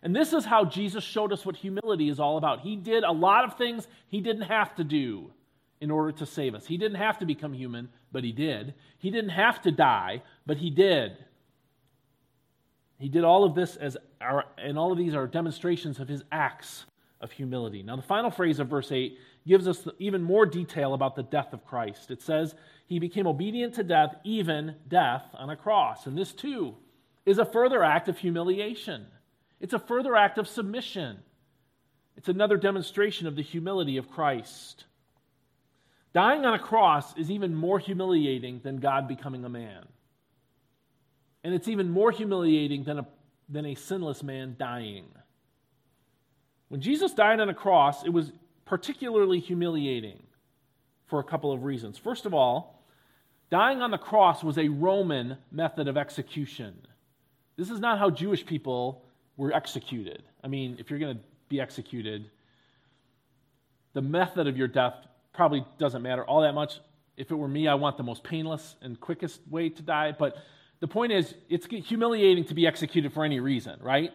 And 0.03 0.15
this 0.15 0.31
is 0.31 0.45
how 0.45 0.65
Jesus 0.65 1.03
showed 1.03 1.33
us 1.33 1.45
what 1.45 1.55
humility 1.55 2.09
is 2.09 2.19
all 2.19 2.37
about. 2.37 2.59
He 2.59 2.75
did 2.75 3.03
a 3.03 3.11
lot 3.11 3.45
of 3.45 3.57
things 3.57 3.87
he 4.09 4.21
didn't 4.21 4.43
have 4.43 4.75
to 4.75 4.83
do 4.83 5.31
in 5.79 5.91
order 5.91 6.11
to 6.11 6.25
save 6.25 6.55
us. 6.55 6.65
He 6.65 6.77
didn't 6.77 6.97
have 6.97 7.19
to 7.19 7.25
become 7.25 7.53
human, 7.53 7.89
but 8.11 8.23
he 8.23 8.31
did. 8.31 8.73
He 8.97 9.11
didn't 9.11 9.31
have 9.31 9.61
to 9.63 9.71
die, 9.71 10.23
but 10.45 10.57
he 10.57 10.69
did. 10.69 11.17
He 12.99 13.09
did 13.09 13.23
all 13.23 13.43
of 13.43 13.53
this 13.53 13.75
as 13.75 13.95
our, 14.19 14.45
and 14.57 14.77
all 14.77 14.91
of 14.91 14.97
these 14.97 15.13
are 15.13 15.27
demonstrations 15.27 15.99
of 15.99 16.07
his 16.07 16.23
acts 16.31 16.85
of 17.21 17.31
humility. 17.31 17.83
Now, 17.83 17.95
the 17.95 18.01
final 18.01 18.31
phrase 18.31 18.59
of 18.59 18.67
verse 18.67 18.91
8 18.91 19.17
gives 19.47 19.67
us 19.67 19.87
even 19.99 20.21
more 20.21 20.45
detail 20.45 20.93
about 20.93 21.15
the 21.15 21.23
death 21.23 21.53
of 21.53 21.65
Christ. 21.65 22.11
It 22.11 22.21
says, 22.21 22.55
He 22.87 22.99
became 22.99 23.27
obedient 23.27 23.75
to 23.75 23.83
death, 23.83 24.15
even 24.23 24.75
death 24.87 25.23
on 25.33 25.49
a 25.49 25.55
cross. 25.55 26.07
And 26.07 26.17
this, 26.17 26.33
too, 26.33 26.75
is 27.25 27.37
a 27.37 27.45
further 27.45 27.83
act 27.83 28.09
of 28.09 28.17
humiliation. 28.17 29.05
It's 29.59 29.73
a 29.73 29.79
further 29.79 30.15
act 30.15 30.37
of 30.37 30.47
submission. 30.47 31.17
It's 32.15 32.29
another 32.29 32.57
demonstration 32.57 33.27
of 33.27 33.35
the 33.35 33.43
humility 33.43 33.97
of 33.97 34.09
Christ. 34.09 34.85
Dying 36.17 36.47
on 36.47 36.55
a 36.55 36.59
cross 36.59 37.15
is 37.15 37.29
even 37.29 37.53
more 37.53 37.77
humiliating 37.77 38.61
than 38.63 38.77
God 38.77 39.07
becoming 39.07 39.45
a 39.45 39.49
man. 39.49 39.85
And 41.43 41.53
it's 41.53 41.67
even 41.67 41.91
more 41.91 42.09
humiliating 42.09 42.85
than 42.85 42.97
a, 42.97 43.07
than 43.47 43.67
a 43.67 43.75
sinless 43.75 44.23
man 44.23 44.55
dying. 44.57 45.05
When 46.69 46.81
Jesus 46.81 47.13
died 47.13 47.39
on 47.39 47.49
a 47.49 47.53
cross, 47.53 48.03
it 48.03 48.09
was 48.09 48.31
particularly 48.65 49.39
humiliating 49.39 50.23
for 51.05 51.19
a 51.19 51.23
couple 51.23 51.51
of 51.51 51.63
reasons. 51.63 51.99
First 51.99 52.25
of 52.25 52.33
all, 52.33 52.83
dying 53.51 53.83
on 53.83 53.91
the 53.91 53.99
cross 53.99 54.43
was 54.43 54.57
a 54.57 54.69
Roman 54.69 55.37
method 55.51 55.87
of 55.87 55.97
execution. 55.97 56.73
This 57.57 57.69
is 57.69 57.79
not 57.79 57.99
how 57.99 58.09
Jewish 58.09 58.43
people 58.43 59.05
were 59.35 59.53
executed. 59.53 60.23
I 60.43 60.47
mean, 60.47 60.77
if 60.79 60.89
you're 60.89 60.97
going 60.97 61.17
to 61.17 61.23
be 61.47 61.61
executed, 61.61 62.31
the 63.93 64.01
method 64.01 64.47
of 64.47 64.57
your 64.57 64.67
death 64.67 64.95
probably 65.37 65.63
doesn't 65.77 66.01
matter 66.01 66.25
all 66.25 66.41
that 66.41 66.53
much. 66.53 66.79
If 67.15 67.31
it 67.31 67.35
were 67.35 67.47
me, 67.47 67.67
I 67.67 67.75
want 67.75 67.95
the 67.95 68.03
most 68.03 68.23
painless 68.23 68.75
and 68.81 68.99
quickest 68.99 69.39
way 69.49 69.69
to 69.69 69.81
die. 69.83 70.13
But 70.17 70.35
the 70.79 70.87
point 70.87 71.13
is, 71.13 71.33
it's 71.47 71.67
humiliating 71.67 72.45
to 72.45 72.55
be 72.55 72.65
executed 72.67 73.13
for 73.13 73.23
any 73.23 73.39
reason, 73.39 73.79
right? 73.81 74.11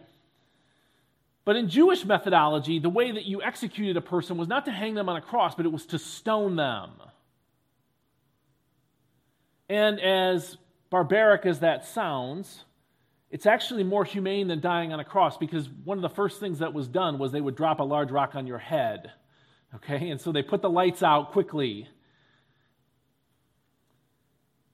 But 1.45 1.55
in 1.55 1.69
Jewish 1.69 2.05
methodology, 2.05 2.79
the 2.79 2.89
way 2.89 3.11
that 3.11 3.23
you 3.23 3.41
executed 3.41 3.97
a 3.97 4.01
person 4.01 4.37
was 4.37 4.49
not 4.49 4.65
to 4.65 4.71
hang 4.71 4.95
them 4.95 5.09
on 5.09 5.15
a 5.15 5.21
cross, 5.21 5.55
but 5.55 5.65
it 5.65 5.71
was 5.71 5.85
to 5.87 5.99
stone 5.99 6.57
them. 6.57 6.91
And 9.69 9.99
as 10.01 10.57
barbaric 10.89 11.45
as 11.45 11.61
that 11.61 11.85
sounds, 11.85 12.65
it's 13.31 13.45
actually 13.45 13.83
more 13.83 14.03
humane 14.03 14.47
than 14.47 14.59
dying 14.59 14.91
on 14.91 14.99
a 14.99 15.05
cross 15.05 15.37
because 15.37 15.69
one 15.85 15.97
of 15.97 16.01
the 16.01 16.09
first 16.09 16.41
things 16.41 16.59
that 16.59 16.73
was 16.73 16.87
done 16.89 17.17
was 17.17 17.31
they 17.31 17.41
would 17.41 17.55
drop 17.55 17.79
a 17.79 17.83
large 17.83 18.11
rock 18.11 18.35
on 18.35 18.45
your 18.45 18.59
head 18.59 19.11
Okay, 19.75 20.09
and 20.09 20.21
so 20.21 20.31
they 20.31 20.43
put 20.43 20.61
the 20.61 20.69
lights 20.69 21.01
out 21.01 21.31
quickly. 21.31 21.87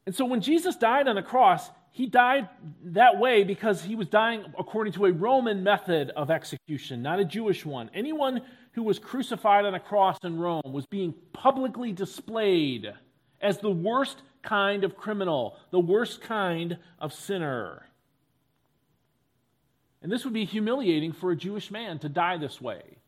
And 0.06 0.16
so 0.16 0.26
when 0.26 0.42
Jesus 0.42 0.76
died 0.76 1.08
on 1.08 1.16
the 1.16 1.22
cross, 1.22 1.70
he 1.92 2.08
died 2.08 2.50
that 2.84 3.20
way 3.20 3.44
because 3.44 3.84
he 3.84 3.96
was 3.96 4.08
dying 4.08 4.44
according 4.58 4.94
to 4.94 5.06
a 5.06 5.12
Roman 5.12 5.64
method 5.64 6.12
of 6.12 6.32
execution, 6.32 7.02
not 7.02 7.20
a 7.20 7.26
Jewish 7.26 7.66
one. 7.66 7.90
Anyone 7.94 8.42
who 8.74 8.84
was 8.84 9.00
crucified 9.00 9.66
on 9.66 9.74
a 9.74 9.80
cross 9.80 10.18
in 10.24 10.38
Rome 10.38 10.62
was 10.66 10.86
being 10.86 11.14
publicly 11.34 11.92
displayed 11.92 12.94
as 13.42 13.60
the 13.60 13.72
worst 13.72 14.22
kind 14.42 14.84
of 14.84 14.96
criminal, 14.96 15.58
the 15.72 15.80
worst 15.80 16.22
kind 16.22 16.78
of 17.00 17.14
sinner. 17.14 17.86
And 20.02 20.12
this 20.12 20.24
would 20.24 20.34
be 20.34 20.46
humiliating 20.46 21.12
for 21.12 21.32
a 21.32 21.36
Jewish 21.36 21.72
man 21.72 22.00
to 22.00 22.10
die 22.10 22.38
this 22.38 22.62
way 22.62 23.00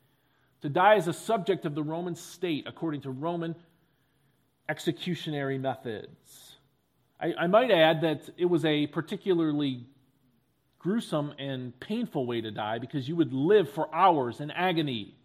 to 0.61 0.69
die 0.69 0.95
as 0.95 1.07
a 1.07 1.13
subject 1.13 1.65
of 1.65 1.75
the 1.75 1.83
Roman 1.83 2.15
state 2.15 2.65
according 2.67 3.01
to 3.01 3.11
Roman 3.11 3.55
executionary 4.69 5.59
methods. 5.59 6.55
I, 7.19 7.33
I, 7.41 7.47
might 7.47 7.71
add 7.71 8.01
that 8.01 8.29
it 8.37 8.45
was 8.45 8.63
a 8.63 8.87
particularly 8.87 9.85
gruesome 10.79 11.33
and 11.37 11.77
painful 11.79 12.25
way 12.25 12.41
to 12.41 12.51
die 12.51 12.79
because 12.79 13.07
you 13.07 13.15
would 13.15 13.33
live 13.33 13.69
for 13.69 13.93
hours 13.93 14.39
in 14.39 14.49
agony 14.49 15.15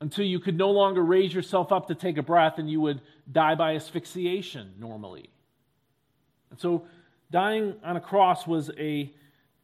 until 0.00 0.24
you 0.24 0.38
could 0.38 0.56
no 0.56 0.70
longer 0.70 1.02
raise 1.02 1.32
yourself 1.32 1.72
up 1.72 1.88
to 1.88 1.94
take 1.94 2.18
a 2.18 2.22
breath 2.22 2.58
and 2.58 2.70
you 2.70 2.80
would 2.80 3.00
die 3.30 3.54
by 3.54 3.74
asphyxiation 3.74 4.74
normally. 4.78 5.30
And 6.50 6.58
so 6.58 6.86
dying 7.30 7.74
on 7.84 7.96
a 7.96 8.00
cross 8.00 8.46
was 8.46 8.70
a 8.78 9.12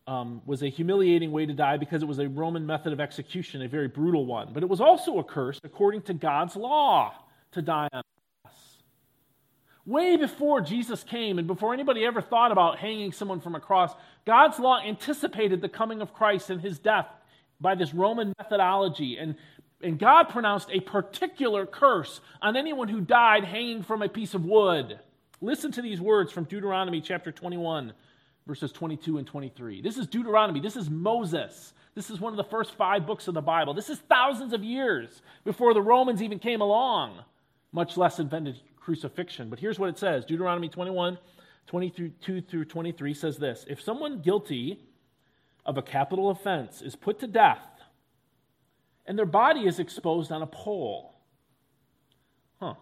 um, 0.07 0.43
was 0.45 0.63
a 0.63 0.69
humiliating 0.69 1.33
way 1.33 1.47
to 1.47 1.53
die 1.53 1.77
because 1.77 2.03
it 2.03 2.07
was 2.07 2.19
a 2.19 2.29
Roman 2.29 2.67
method 2.67 2.93
of 2.93 3.01
execution, 3.01 3.63
a 3.63 3.69
very 3.69 3.89
brutal 3.89 4.27
one. 4.27 4.51
But 4.53 4.63
it 4.63 4.69
was 4.69 4.81
also 4.81 5.19
a 5.19 5.25
curse 5.25 5.59
according 5.65 6.03
to 6.03 6.15
God's 6.15 6.57
law 6.57 7.15
to 7.53 7.63
die 7.63 7.89
on 7.93 8.01
a 8.01 8.49
cross. 8.49 8.79
Way 9.87 10.17
before 10.17 10.61
Jesus 10.61 11.03
came 11.03 11.39
and 11.39 11.47
before 11.47 11.73
anybody 11.73 12.05
ever 12.05 12.21
thought 12.21 12.53
about 12.53 12.79
hanging 12.79 13.13
someone 13.13 13.41
from 13.41 13.55
a 13.55 13.61
cross, 13.61 13.95
God's 14.27 14.59
law 14.59 14.81
anticipated 14.81 15.61
the 15.61 15.69
coming 15.69 16.03
of 16.03 16.13
Christ 16.13 16.51
and 16.51 16.61
his 16.61 16.79
death 16.79 17.09
by 17.61 17.75
this 17.75 17.95
Roman 17.95 18.35
methodology. 18.39 19.17
And, 19.17 19.37
and 19.83 19.99
God 19.99 20.25
pronounced 20.25 20.69
a 20.71 20.81
particular 20.81 21.65
curse 21.65 22.21
on 22.43 22.57
anyone 22.57 22.89
who 22.89 23.01
died 23.01 23.45
hanging 23.45 23.83
from 23.83 24.03
a 24.03 24.09
piece 24.09 24.35
of 24.35 24.45
wood. 24.45 24.99
Listen 25.41 25.73
to 25.73 25.83
these 25.83 26.01
words 26.01 26.31
from 26.31 26.45
Deuteronomy 26.45 27.01
chapter 27.01 27.33
21 27.33 27.95
verses 28.47 28.73
22 28.73 29.19
and 29.19 29.27
23. 29.27 29.81
This 29.81 29.97
is 29.97 30.07
Deuteronomy. 30.07 30.61
This 30.61 30.77
is 30.77 30.91
Moses. 30.91 31.73
This 31.95 32.11
is 32.11 32.21
one 32.21 32.33
of 32.33 32.37
the 32.37 32.45
first 32.45 32.75
five 32.75 33.07
books 33.07 33.27
of 33.29 33.35
the 33.35 33.41
Bible. 33.41 33.73
This 33.73 33.89
is 33.89 33.99
thousands 34.01 34.53
of 34.53 34.63
years 34.63 35.23
before 35.45 35.73
the 35.73 35.81
Romans 35.81 36.23
even 36.23 36.39
came 36.39 36.61
along, 36.61 37.21
much 37.73 37.97
less 37.97 38.19
invented 38.19 38.61
crucifixion. 38.77 39.49
But 39.49 39.61
here's 39.61 39.79
what 39.79 39.89
it 39.89 39.99
says 39.99 40.25
Deuteronomy 40.25 40.69
21, 40.69 41.19
22 41.67 42.41
through 42.43 42.65
23 42.67 43.15
says 43.15 43.39
this 43.39 43.65
If 43.69 43.81
someone 43.81 44.21
guilty 44.21 44.81
of 45.65 45.79
a 45.79 45.83
capital 45.83 46.31
offense 46.31 46.83
is 46.83 46.95
put 46.95 47.21
to 47.21 47.27
death, 47.27 47.67
and 49.07 49.19
their 49.19 49.27
body 49.27 49.61
is 49.61 49.79
exposed 49.79 50.31
on 50.31 50.43
a 50.43 50.47
pole, 50.47 51.15
huh? 52.61 52.75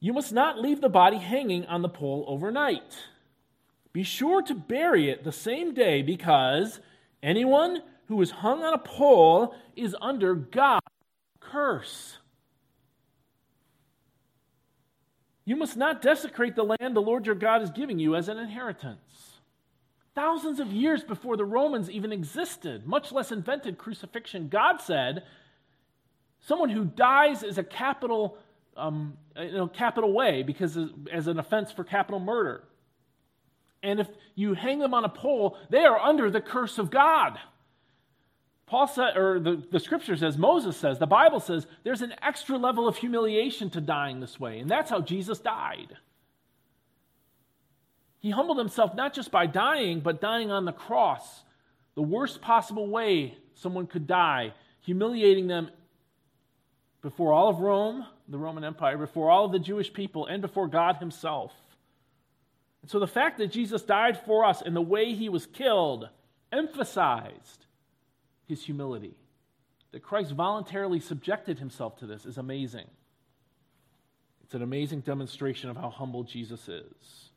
You 0.00 0.12
must 0.12 0.32
not 0.32 0.58
leave 0.58 0.80
the 0.80 0.88
body 0.88 1.18
hanging 1.18 1.66
on 1.66 1.82
the 1.82 1.88
pole 1.88 2.24
overnight 2.26 2.96
be 3.92 4.02
sure 4.02 4.42
to 4.42 4.54
bury 4.54 5.10
it 5.10 5.24
the 5.24 5.32
same 5.32 5.74
day 5.74 6.02
because 6.02 6.80
anyone 7.22 7.82
who 8.06 8.20
is 8.22 8.30
hung 8.30 8.62
on 8.62 8.74
a 8.74 8.78
pole 8.78 9.54
is 9.76 9.96
under 10.00 10.34
God's 10.34 10.86
curse. 11.40 12.18
You 15.44 15.56
must 15.56 15.76
not 15.76 16.02
desecrate 16.02 16.54
the 16.54 16.62
land 16.62 16.94
the 16.94 17.00
Lord 17.00 17.26
your 17.26 17.34
God 17.34 17.62
is 17.62 17.70
giving 17.70 17.98
you 17.98 18.14
as 18.14 18.28
an 18.28 18.38
inheritance. 18.38 19.40
Thousands 20.14 20.60
of 20.60 20.72
years 20.72 21.02
before 21.02 21.36
the 21.36 21.44
Romans 21.44 21.90
even 21.90 22.12
existed, 22.12 22.86
much 22.86 23.10
less 23.10 23.32
invented 23.32 23.78
crucifixion, 23.78 24.48
God 24.48 24.80
said, 24.80 25.24
someone 26.40 26.68
who 26.68 26.84
dies 26.84 27.42
is 27.42 27.58
a 27.58 27.64
capital, 27.64 28.38
um, 28.76 29.16
in 29.36 29.56
a 29.56 29.68
capital 29.68 30.12
way 30.12 30.42
because 30.42 30.78
as 31.12 31.26
an 31.26 31.38
offense 31.38 31.72
for 31.72 31.84
capital 31.84 32.20
murder. 32.20 32.64
And 33.82 34.00
if 34.00 34.08
you 34.34 34.54
hang 34.54 34.78
them 34.78 34.94
on 34.94 35.04
a 35.04 35.08
pole, 35.08 35.56
they 35.70 35.84
are 35.84 35.98
under 35.98 36.30
the 36.30 36.40
curse 36.40 36.78
of 36.78 36.90
God. 36.90 37.38
Paul 38.66 38.86
said, 38.86 39.16
or 39.16 39.40
the, 39.40 39.62
the 39.70 39.80
scripture 39.80 40.16
says, 40.16 40.38
Moses 40.38 40.76
says, 40.76 40.98
the 40.98 41.06
Bible 41.06 41.40
says, 41.40 41.66
there's 41.82 42.02
an 42.02 42.14
extra 42.22 42.56
level 42.56 42.86
of 42.86 42.96
humiliation 42.96 43.70
to 43.70 43.80
dying 43.80 44.20
this 44.20 44.38
way. 44.38 44.60
And 44.60 44.70
that's 44.70 44.90
how 44.90 45.00
Jesus 45.00 45.40
died. 45.40 45.96
He 48.20 48.30
humbled 48.30 48.58
himself 48.58 48.94
not 48.94 49.14
just 49.14 49.32
by 49.32 49.46
dying, 49.46 50.00
but 50.00 50.20
dying 50.20 50.50
on 50.50 50.66
the 50.66 50.72
cross, 50.72 51.42
the 51.94 52.02
worst 52.02 52.40
possible 52.40 52.86
way 52.86 53.36
someone 53.54 53.86
could 53.86 54.06
die, 54.06 54.52
humiliating 54.82 55.48
them 55.48 55.70
before 57.02 57.32
all 57.32 57.48
of 57.48 57.60
Rome, 57.60 58.06
the 58.28 58.38
Roman 58.38 58.62
Empire, 58.62 58.98
before 58.98 59.30
all 59.30 59.46
of 59.46 59.52
the 59.52 59.58
Jewish 59.58 59.92
people, 59.92 60.26
and 60.26 60.42
before 60.42 60.68
God 60.68 60.96
Himself. 60.96 61.52
And 62.82 62.90
so 62.90 62.98
the 62.98 63.06
fact 63.06 63.38
that 63.38 63.48
Jesus 63.48 63.82
died 63.82 64.20
for 64.24 64.44
us 64.44 64.62
and 64.62 64.74
the 64.74 64.80
way 64.80 65.14
He 65.14 65.28
was 65.28 65.46
killed 65.46 66.08
emphasized 66.52 67.66
his 68.50 68.64
humility. 68.64 69.14
That 69.92 70.02
Christ 70.02 70.32
voluntarily 70.32 71.00
subjected 71.00 71.58
himself 71.58 71.96
to 71.98 72.06
this 72.06 72.26
is 72.26 72.38
amazing. 72.38 72.86
It's 74.44 74.54
an 74.54 74.62
amazing 74.62 75.00
demonstration 75.00 75.70
of 75.70 75.76
how 75.76 75.90
humble 75.90 76.24
Jesus 76.24 76.68
is. 76.68 77.30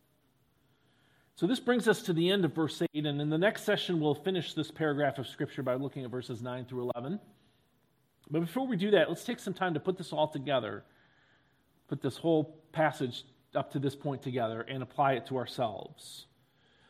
So, 1.35 1.47
this 1.47 1.59
brings 1.59 1.87
us 1.87 2.03
to 2.03 2.13
the 2.13 2.29
end 2.29 2.45
of 2.45 2.53
verse 2.53 2.81
8, 2.81 3.05
and 3.05 3.19
in 3.19 3.29
the 3.29 3.39
next 3.39 3.63
session, 3.63 3.99
we'll 3.99 4.13
finish 4.13 4.53
this 4.53 4.69
paragraph 4.69 5.17
of 5.17 5.27
Scripture 5.27 5.63
by 5.63 5.75
looking 5.75 6.03
at 6.03 6.11
verses 6.11 6.43
9 6.43 6.65
through 6.65 6.91
11. 6.95 7.19
But 8.29 8.41
before 8.41 8.67
we 8.67 8.75
do 8.75 8.91
that, 8.91 9.09
let's 9.09 9.23
take 9.23 9.39
some 9.39 9.53
time 9.53 9.73
to 9.73 9.79
put 9.79 9.97
this 9.97 10.13
all 10.13 10.27
together, 10.27 10.83
put 11.87 12.01
this 12.01 12.17
whole 12.17 12.55
passage 12.71 13.23
up 13.55 13.71
to 13.71 13.79
this 13.79 13.95
point 13.95 14.21
together, 14.21 14.61
and 14.61 14.83
apply 14.83 15.13
it 15.13 15.25
to 15.27 15.37
ourselves. 15.37 16.25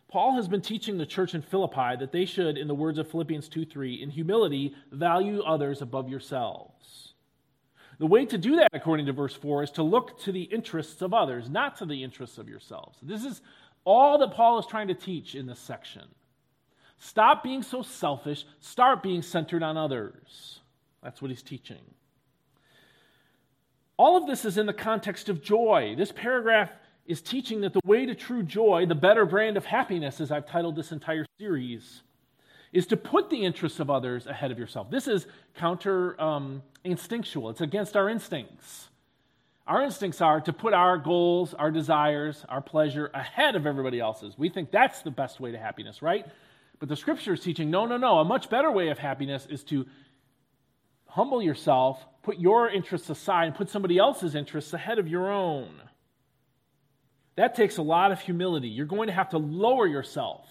Paul 0.08 0.34
has 0.36 0.48
been 0.48 0.62
teaching 0.62 0.98
the 0.98 1.06
church 1.06 1.34
in 1.34 1.42
Philippi 1.42 1.96
that 2.00 2.12
they 2.12 2.26
should, 2.26 2.58
in 2.58 2.68
the 2.68 2.76
words 2.76 3.00
of 3.00 3.10
Philippians 3.10 3.50
2 3.50 3.66
3, 3.66 3.96
in 3.96 4.10
humility, 4.10 4.76
value 4.92 5.42
others 5.42 5.82
above 5.82 6.08
yourselves. 6.08 7.14
The 8.00 8.08
way 8.08 8.26
to 8.26 8.38
do 8.38 8.58
that, 8.58 8.70
according 8.74 9.06
to 9.08 9.14
verse 9.14 9.34
4, 9.34 9.64
is 9.64 9.72
to 9.72 9.84
look 9.84 10.20
to 10.22 10.32
the 10.32 10.44
interests 10.44 11.02
of 11.02 11.14
others, 11.14 11.50
not 11.50 11.78
to 11.78 11.86
the 11.86 12.04
interests 12.04 12.38
of 12.38 12.50
yourselves. 12.50 12.98
This 13.02 13.24
is 13.24 13.42
all 13.86 14.18
that 14.20 14.34
Paul 14.34 14.60
is 14.60 14.66
trying 14.66 14.88
to 14.90 14.94
teach 14.94 15.36
in 15.36 15.46
this 15.46 15.60
section. 15.60 16.04
Stop 17.00 17.44
being 17.44 17.64
so 17.64 17.82
selfish, 17.82 18.46
start 18.60 19.04
being 19.04 19.22
centered 19.22 19.64
on 19.64 19.78
others. 19.78 20.60
That's 21.02 21.22
what 21.22 21.32
he's 21.32 21.44
teaching. 21.44 21.82
All 23.98 24.18
of 24.18 24.28
this 24.28 24.46
is 24.46 24.58
in 24.58 24.66
the 24.66 24.74
context 24.74 25.30
of 25.30 25.42
joy. 25.42 25.96
This 25.98 26.12
paragraph 26.12 26.72
is 27.06 27.22
teaching 27.22 27.62
that 27.62 27.74
the 27.74 27.82
way 27.86 28.06
to 28.06 28.16
true 28.16 28.44
joy, 28.44 28.86
the 28.86 28.96
better 28.96 29.26
brand 29.26 29.58
of 29.58 29.66
happiness, 29.66 30.22
as 30.22 30.32
I've 30.32 30.48
titled 30.48 30.76
this 30.76 30.92
entire 30.92 31.26
series, 31.38 32.02
is 32.72 32.88
to 32.88 32.98
put 32.98 33.30
the 33.30 33.46
interests 33.46 33.80
of 33.80 33.90
others 33.90 34.26
ahead 34.26 34.52
of 34.52 34.58
yourself. 34.58 34.90
This 34.90 35.08
is 35.08 35.28
counter 35.56 36.20
um, 36.20 36.64
instinctual, 36.84 37.50
it's 37.50 37.62
against 37.62 37.96
our 37.96 38.10
instincts. 38.10 38.90
Our 39.66 39.82
instincts 39.82 40.20
are 40.20 40.42
to 40.42 40.52
put 40.52 40.74
our 40.74 40.98
goals, 40.98 41.54
our 41.54 41.72
desires, 41.72 42.44
our 42.50 42.60
pleasure 42.60 43.10
ahead 43.14 43.56
of 43.56 43.66
everybody 43.66 43.98
else's. 43.98 44.38
We 44.38 44.50
think 44.50 44.72
that's 44.72 45.02
the 45.04 45.12
best 45.12 45.40
way 45.40 45.54
to 45.54 45.58
happiness, 45.58 46.02
right? 46.02 46.26
But 46.80 46.90
the 46.90 46.98
scripture 46.98 47.34
is 47.34 47.40
teaching 47.40 47.72
no, 47.72 47.86
no, 47.86 47.96
no. 47.96 48.20
A 48.20 48.26
much 48.26 48.50
better 48.50 48.70
way 48.70 48.90
of 48.90 48.98
happiness 48.98 49.48
is 49.50 49.64
to 49.66 49.86
humble 51.06 51.42
yourself, 51.42 52.06
put 52.24 52.40
your 52.40 52.70
interests 52.70 53.10
aside, 53.10 53.46
and 53.46 53.56
put 53.56 53.70
somebody 53.70 53.98
else's 53.98 54.34
interests 54.34 54.74
ahead 54.74 54.98
of 54.98 55.08
your 55.08 55.32
own. 55.32 55.70
That 57.36 57.56
takes 57.56 57.78
a 57.78 57.82
lot 57.82 58.12
of 58.12 58.22
humility. 58.22 58.70
You're 58.70 58.86
going 58.86 59.08
to 59.08 59.14
have 59.14 59.30
to 59.30 59.38
lower 59.38 59.86
yourself 59.86 60.48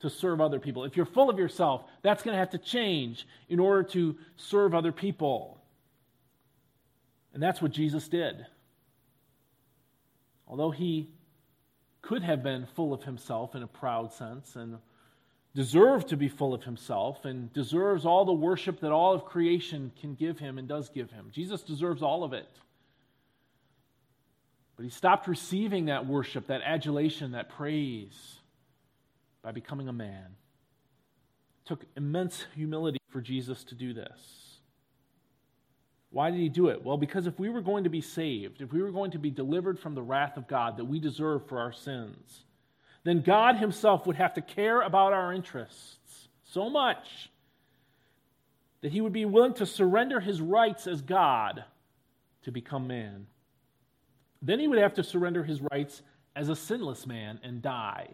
to 0.00 0.10
serve 0.10 0.40
other 0.40 0.58
people. 0.58 0.84
If 0.84 0.96
you're 0.96 1.06
full 1.06 1.30
of 1.30 1.38
yourself, 1.38 1.84
that's 2.02 2.22
going 2.22 2.34
to 2.34 2.38
have 2.38 2.50
to 2.50 2.58
change 2.58 3.26
in 3.48 3.60
order 3.60 3.84
to 3.90 4.16
serve 4.36 4.74
other 4.74 4.92
people. 4.92 5.58
And 7.32 7.42
that's 7.42 7.62
what 7.62 7.70
Jesus 7.70 8.08
did. 8.08 8.44
Although 10.46 10.72
he 10.72 11.08
could 12.02 12.22
have 12.22 12.42
been 12.42 12.66
full 12.74 12.92
of 12.92 13.04
himself 13.04 13.54
in 13.54 13.62
a 13.62 13.68
proud 13.68 14.12
sense 14.12 14.56
and 14.56 14.78
deserved 15.54 16.08
to 16.08 16.16
be 16.16 16.28
full 16.28 16.54
of 16.54 16.64
himself 16.64 17.24
and 17.24 17.52
deserves 17.52 18.06
all 18.06 18.24
the 18.24 18.32
worship 18.32 18.80
that 18.80 18.92
all 18.92 19.12
of 19.12 19.24
creation 19.24 19.92
can 20.00 20.14
give 20.14 20.38
him 20.38 20.58
and 20.58 20.66
does 20.66 20.88
give 20.88 21.10
him, 21.10 21.30
Jesus 21.32 21.62
deserves 21.62 22.02
all 22.02 22.24
of 22.24 22.32
it. 22.32 22.48
But 24.76 24.84
he 24.84 24.90
stopped 24.90 25.28
receiving 25.28 25.86
that 25.86 26.06
worship, 26.06 26.46
that 26.46 26.62
adulation, 26.64 27.32
that 27.32 27.50
praise 27.50 28.36
by 29.42 29.52
becoming 29.52 29.88
a 29.88 29.92
man. 29.92 30.36
It 31.64 31.68
took 31.68 31.84
immense 31.96 32.46
humility 32.54 32.98
for 33.10 33.20
Jesus 33.20 33.64
to 33.64 33.74
do 33.74 33.92
this. 33.92 34.58
Why 36.10 36.30
did 36.30 36.40
he 36.40 36.48
do 36.48 36.68
it? 36.68 36.84
Well, 36.84 36.96
because 36.96 37.26
if 37.26 37.38
we 37.38 37.48
were 37.48 37.62
going 37.62 37.84
to 37.84 37.90
be 37.90 38.00
saved, 38.00 38.60
if 38.60 38.72
we 38.72 38.82
were 38.82 38.90
going 38.90 39.12
to 39.12 39.18
be 39.18 39.30
delivered 39.30 39.78
from 39.78 39.94
the 39.94 40.02
wrath 40.02 40.36
of 40.36 40.46
God 40.46 40.76
that 40.76 40.84
we 40.84 41.00
deserve 41.00 41.46
for 41.46 41.58
our 41.58 41.72
sins, 41.72 42.44
then 43.04 43.22
God 43.22 43.56
himself 43.56 44.06
would 44.06 44.16
have 44.16 44.34
to 44.34 44.40
care 44.40 44.80
about 44.80 45.12
our 45.12 45.32
interests 45.32 46.28
so 46.44 46.70
much 46.70 47.30
that 48.80 48.92
he 48.92 49.00
would 49.00 49.12
be 49.12 49.24
willing 49.24 49.54
to 49.54 49.66
surrender 49.66 50.20
his 50.20 50.40
rights 50.40 50.86
as 50.86 51.00
God 51.02 51.64
to 52.42 52.52
become 52.52 52.86
man. 52.86 53.26
Then 54.40 54.58
he 54.58 54.68
would 54.68 54.78
have 54.78 54.94
to 54.94 55.04
surrender 55.04 55.44
his 55.44 55.60
rights 55.70 56.02
as 56.34 56.48
a 56.48 56.56
sinless 56.56 57.06
man 57.06 57.38
and 57.42 57.62
die. 57.62 58.08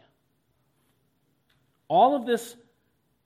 All 1.89 2.15
of 2.15 2.27
this 2.27 2.55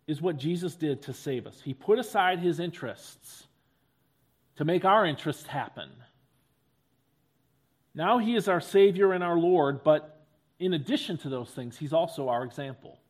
is 0.07 0.22
what 0.22 0.37
Jesus 0.37 0.75
did 0.75 1.03
to 1.03 1.12
save 1.12 1.46
us. 1.46 1.61
He 1.64 1.75
put 1.75 1.98
aside 1.98 2.38
his 2.38 2.61
interests 2.61 3.46
to 4.57 4.64
make 4.64 4.85
our 4.85 5.05
interests 5.05 5.46
happen. 5.46 5.90
Now 7.94 8.18
he 8.18 8.37
is 8.37 8.48
our 8.48 8.61
Savior 8.61 9.12
and 9.12 9.22
our 9.22 9.37
Lord, 9.37 9.83
but 9.83 10.21
in 10.62 10.75
addition 10.75 11.18
to 11.18 11.29
those 11.29 11.51
things, 11.51 11.77
he's 11.77 11.92
also 11.92 12.29
our 12.29 12.44
example. 12.44 13.01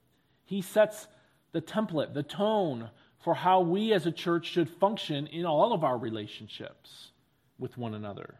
He 0.47 0.63
sets 0.63 1.07
the 1.53 1.61
template, 1.61 2.15
the 2.15 2.23
tone 2.23 2.89
for 3.23 3.35
how 3.35 3.61
we 3.61 3.93
as 3.93 4.07
a 4.07 4.11
church 4.11 4.47
should 4.47 4.71
function 4.71 5.27
in 5.27 5.45
all 5.45 5.75
of 5.75 5.85
our 5.85 5.99
relationships 5.99 7.11
with 7.59 7.77
one 7.77 7.93
another. 7.93 8.37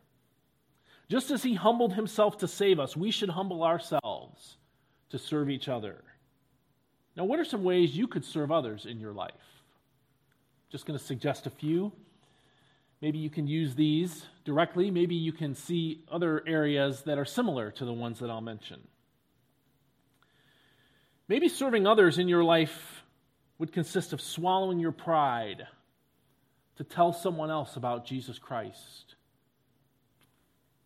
Just 1.11 1.31
as 1.31 1.43
he 1.43 1.55
humbled 1.55 1.93
himself 1.93 2.39
to 2.39 2.49
save 2.49 2.81
us, 2.81 2.97
we 2.97 3.11
should 3.11 3.29
humble 3.29 3.63
ourselves 3.63 4.57
to 5.11 5.19
serve 5.19 5.51
each 5.51 5.69
other. 5.69 6.03
Now, 7.15 7.25
what 7.25 7.39
are 7.39 7.45
some 7.45 7.65
ways 7.65 7.95
you 7.95 8.07
could 8.07 8.25
serve 8.25 8.51
others 8.51 8.87
in 8.87 8.99
your 8.99 9.13
life? 9.13 9.63
Just 10.71 10.87
going 10.87 10.99
to 10.99 11.05
suggest 11.05 11.47
a 11.47 11.51
few. 11.51 11.93
Maybe 13.03 13.19
you 13.19 13.29
can 13.29 13.47
use 13.47 13.75
these 13.75 14.25
directly. 14.47 14.91
Maybe 14.91 15.15
you 15.15 15.33
can 15.33 15.55
see 15.55 16.03
other 16.11 16.43
areas 16.47 17.03
that 17.03 17.19
are 17.19 17.27
similar 17.27 17.71
to 17.73 17.85
the 17.85 17.93
ones 17.93 18.21
that 18.21 18.31
I'll 18.31 18.41
mention. 18.41 18.81
Maybe 21.33 21.49
serving 21.49 21.87
others 21.87 22.19
in 22.19 22.29
your 22.29 22.45
life 22.45 23.05
would 23.57 23.73
consist 23.73 24.13
of 24.13 24.21
swallowing 24.21 24.79
your 24.79 24.93
pride 24.93 25.67
to 26.77 26.85
tell 26.85 27.15
someone 27.15 27.51
else 27.51 27.77
about 27.77 28.05
Jesus 28.05 28.39
Christ 28.39 29.15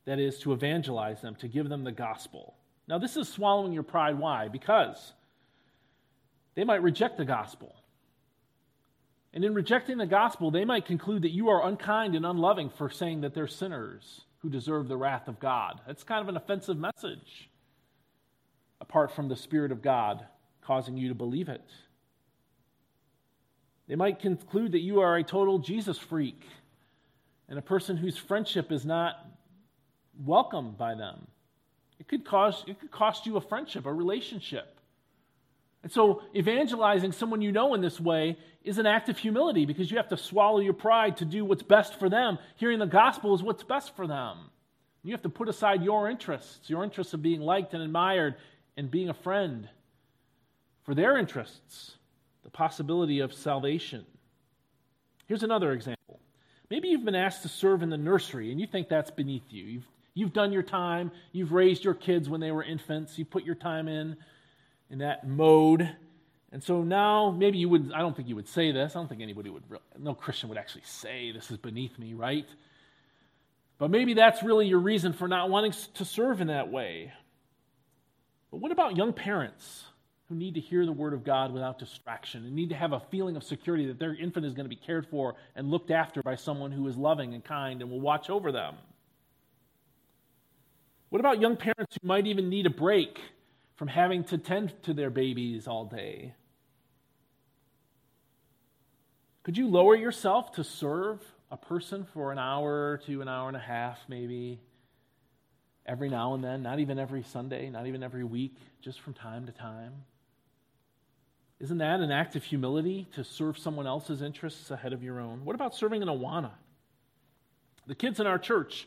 that 0.05 0.21
is, 0.21 0.39
to 0.39 0.53
evangelize 0.53 1.21
them, 1.21 1.35
to 1.41 1.49
give 1.49 1.69
them 1.69 1.83
the 1.83 1.91
gospel. 1.91 2.55
Now, 2.87 2.97
this 2.97 3.17
is 3.17 3.29
swallowing 3.29 3.73
your 3.73 3.83
pride. 3.83 4.21
Why? 4.21 4.47
Because 4.47 5.15
they 6.55 6.63
might 6.63 6.81
reject 6.81 7.19
the 7.19 7.25
gospel. 7.25 7.75
And 9.35 9.45
in 9.45 9.53
rejecting 9.53 9.99
the 9.99 10.07
gospel, 10.07 10.53
they 10.53 10.65
might 10.65 10.87
conclude 10.87 11.23
that 11.23 11.35
you 11.35 11.49
are 11.49 11.67
unkind 11.67 12.15
and 12.15 12.25
unloving 12.25 12.71
for 12.71 12.89
saying 12.89 13.23
that 13.23 13.35
they're 13.35 13.49
sinners 13.49 14.21
who 14.43 14.49
deserve 14.49 14.87
the 14.87 14.97
wrath 14.97 15.27
of 15.27 15.41
God. 15.41 15.81
That's 15.89 16.05
kind 16.05 16.23
of 16.23 16.29
an 16.29 16.37
offensive 16.37 16.79
message, 16.79 17.51
apart 18.81 19.11
from 19.11 19.29
the 19.29 19.35
Spirit 19.35 19.73
of 19.73 19.83
God 19.83 20.25
causing 20.67 20.97
you 20.97 21.09
to 21.09 21.15
believe 21.15 21.49
it. 21.49 21.63
They 23.89 23.95
might 23.95 24.19
conclude 24.19 24.73
that 24.73 24.81
you 24.81 25.01
are 25.01 25.17
a 25.17 25.23
total 25.23 25.59
Jesus 25.59 25.97
freak 25.97 26.43
and 27.49 27.59
a 27.59 27.63
person 27.63 27.97
whose 27.97 28.17
friendship 28.17 28.73
is 28.73 28.85
not 28.85 29.15
welcomed 30.25 30.77
by 30.77 30.95
them. 30.95 31.29
It 32.01 32.09
could, 32.09 32.25
cause, 32.25 32.65
it 32.67 32.81
could 32.81 32.91
cost 32.91 33.27
you 33.27 33.37
a 33.37 33.41
friendship, 33.41 33.87
a 33.87 33.93
relationship. 33.93 34.81
And 35.83 35.93
so, 35.93 36.23
evangelizing 36.35 37.13
someone 37.13 37.43
you 37.43 37.53
know 37.53 37.75
in 37.75 37.81
this 37.81 38.01
way 38.01 38.37
is 38.65 38.79
an 38.79 38.87
act 38.87 39.09
of 39.09 39.19
humility 39.19 39.67
because 39.67 39.89
you 39.89 39.99
have 39.99 40.09
to 40.09 40.17
swallow 40.17 40.59
your 40.59 40.73
pride 40.73 41.19
to 41.19 41.25
do 41.25 41.45
what's 41.45 41.63
best 41.63 42.01
for 42.01 42.09
them. 42.09 42.39
Hearing 42.57 42.81
the 42.81 42.87
gospel 42.87 43.35
is 43.37 43.43
what's 43.43 43.63
best 43.63 43.95
for 43.95 44.09
them. 44.09 44.51
You 45.05 45.13
have 45.13 45.23
to 45.23 45.29
put 45.29 45.49
aside 45.49 45.85
your 45.85 46.11
interests, 46.11 46.69
your 46.69 46.83
interests 46.83 47.15
of 47.15 47.23
being 47.23 47.41
liked 47.41 47.73
and 47.73 47.83
admired 47.85 48.35
and 48.77 48.91
being 48.91 49.09
a 49.09 49.15
friend, 49.15 49.69
for 50.87 50.95
their 50.95 51.19
interests, 51.19 51.97
the 52.45 52.51
possibility 52.51 53.19
of 53.19 53.35
salvation. 53.35 54.07
Here's 55.27 55.43
another 55.43 55.73
example. 55.73 56.21
Maybe 56.71 56.89
you've 56.89 57.05
been 57.05 57.17
asked 57.17 57.43
to 57.43 57.49
serve 57.49 57.83
in 57.83 57.91
the 57.91 57.99
nursery 57.99 58.53
and 58.53 58.61
you 58.61 58.69
think 58.69 58.89
that's 58.89 59.11
beneath 59.11 59.43
you. 59.51 59.65
You've, 59.65 59.89
you've 60.15 60.33
done 60.33 60.53
your 60.53 60.63
time, 60.63 61.11
you've 61.33 61.53
raised 61.53 61.85
your 61.85 61.95
kids 61.95 62.29
when 62.29 62.41
they 62.41 62.53
were 62.53 62.63
infants, 62.63 63.19
you 63.19 63.25
put 63.25 63.45
your 63.45 63.57
time 63.57 63.89
in 63.89 64.17
in 64.89 64.99
that 64.99 65.27
mode. 65.27 65.91
And 66.53 66.63
so 66.63 66.85
now, 66.85 67.31
maybe 67.37 67.59
you 67.59 67.69
would, 67.69 67.91
I 67.93 67.99
don't 67.99 68.15
think 68.15 68.29
you 68.29 68.37
would 68.37 68.49
say 68.49 68.71
this. 68.71 68.95
I 68.95 69.01
don't 69.01 69.09
think 69.09 69.21
anybody 69.21 69.51
would, 69.51 69.65
no 69.99 70.15
Christian 70.15 70.49
would 70.49 70.59
actually 70.59 70.85
say 70.85 71.33
this 71.33 71.51
is 71.51 71.59
beneath 71.59 71.99
me, 71.99 72.15
right? 72.15 72.47
But 73.79 73.91
maybe 73.91 74.15
that's 74.15 74.45
really 74.45 74.69
your 74.69 74.79
reason 74.79 75.13
for 75.13 75.27
not 75.27 75.51
wanting 75.51 75.75
to 75.95 76.05
serve 76.05 76.41
in 76.41 76.47
that 76.47 76.71
way. 76.71 77.13
But 78.53 78.59
what 78.59 78.71
about 78.71 78.97
young 78.97 79.13
parents 79.13 79.85
who 80.29 80.35
need 80.35 80.55
to 80.55 80.61
hear 80.61 80.85
the 80.85 80.93
word 80.93 81.13
of 81.13 81.25
God 81.25 81.53
without 81.53 81.79
distraction 81.79 82.45
and 82.45 82.55
need 82.55 82.71
to 82.71 82.75
have 82.75 82.93
a 82.93 83.01
feeling 83.11 83.37
of 83.37 83.45
security 83.45 83.87
that 83.87 83.99
their 83.99 84.15
infant 84.15 84.45
is 84.45 84.55
going 84.55 84.65
to 84.65 84.69
be 84.69 84.77
cared 84.77 85.07
for 85.07 85.37
and 85.55 85.71
looked 85.71 85.91
after 85.91 86.23
by 86.23 86.35
someone 86.35 86.73
who 86.73 86.87
is 86.89 86.97
loving 86.97 87.33
and 87.35 87.45
kind 87.45 87.81
and 87.81 87.91
will 87.91 88.01
watch 88.01 88.29
over 88.29 88.51
them? 88.51 88.75
What 91.11 91.21
about 91.21 91.41
young 91.41 91.57
parents 91.57 91.97
who 92.01 92.07
might 92.07 92.27
even 92.27 92.49
need 92.49 92.67
a 92.67 92.71
break 92.71 93.21
from 93.77 93.89
having 93.89 94.25
to 94.25 94.39
tend 94.39 94.73
to 94.83 94.93
their 94.93 95.11
babies 95.11 95.69
all 95.69 95.85
day? 95.85 96.35
Could 99.45 99.57
you 99.57 99.69
lower 99.69 99.95
yourself 99.95 100.53
to 100.53 100.65
serve 100.65 101.21
a 101.53 101.57
person 101.57 102.05
for 102.13 102.33
an 102.33 102.39
hour 102.39 103.01
to 103.07 103.23
an 103.23 103.29
hour 103.29 103.47
and 103.47 103.57
a 103.57 103.61
half, 103.61 103.99
maybe, 104.09 104.61
every 105.87 106.09
now 106.09 106.35
and 106.35 106.43
then, 106.43 106.63
not 106.63 106.81
even 106.81 106.99
every 106.99 107.23
Sunday, 107.23 107.71
not 107.71 107.87
even 107.87 108.03
every 108.03 108.25
week, 108.25 108.57
just 108.81 109.01
from 109.01 109.15
time 109.15 109.47
to 109.47 109.53
time? 109.53 109.93
Isn't 111.59 111.79
that 111.79 112.01
an 112.01 112.11
act 112.11 112.37
of 112.37 112.45
humility 112.45 113.07
to 113.15 113.25
serve 113.25 113.59
someone 113.59 113.87
else's 113.87 114.21
interests 114.21 114.71
ahead 114.71 114.93
of 114.93 115.03
your 115.03 115.21
own? 115.21 115.45
What 115.45 115.55
about 115.55 115.75
serving 115.75 116.03
in 116.03 116.09
Awana? 116.09 116.51
The 117.87 117.95
kids 117.95 118.21
in 118.21 118.27
our 118.27 118.39
church 118.39 118.87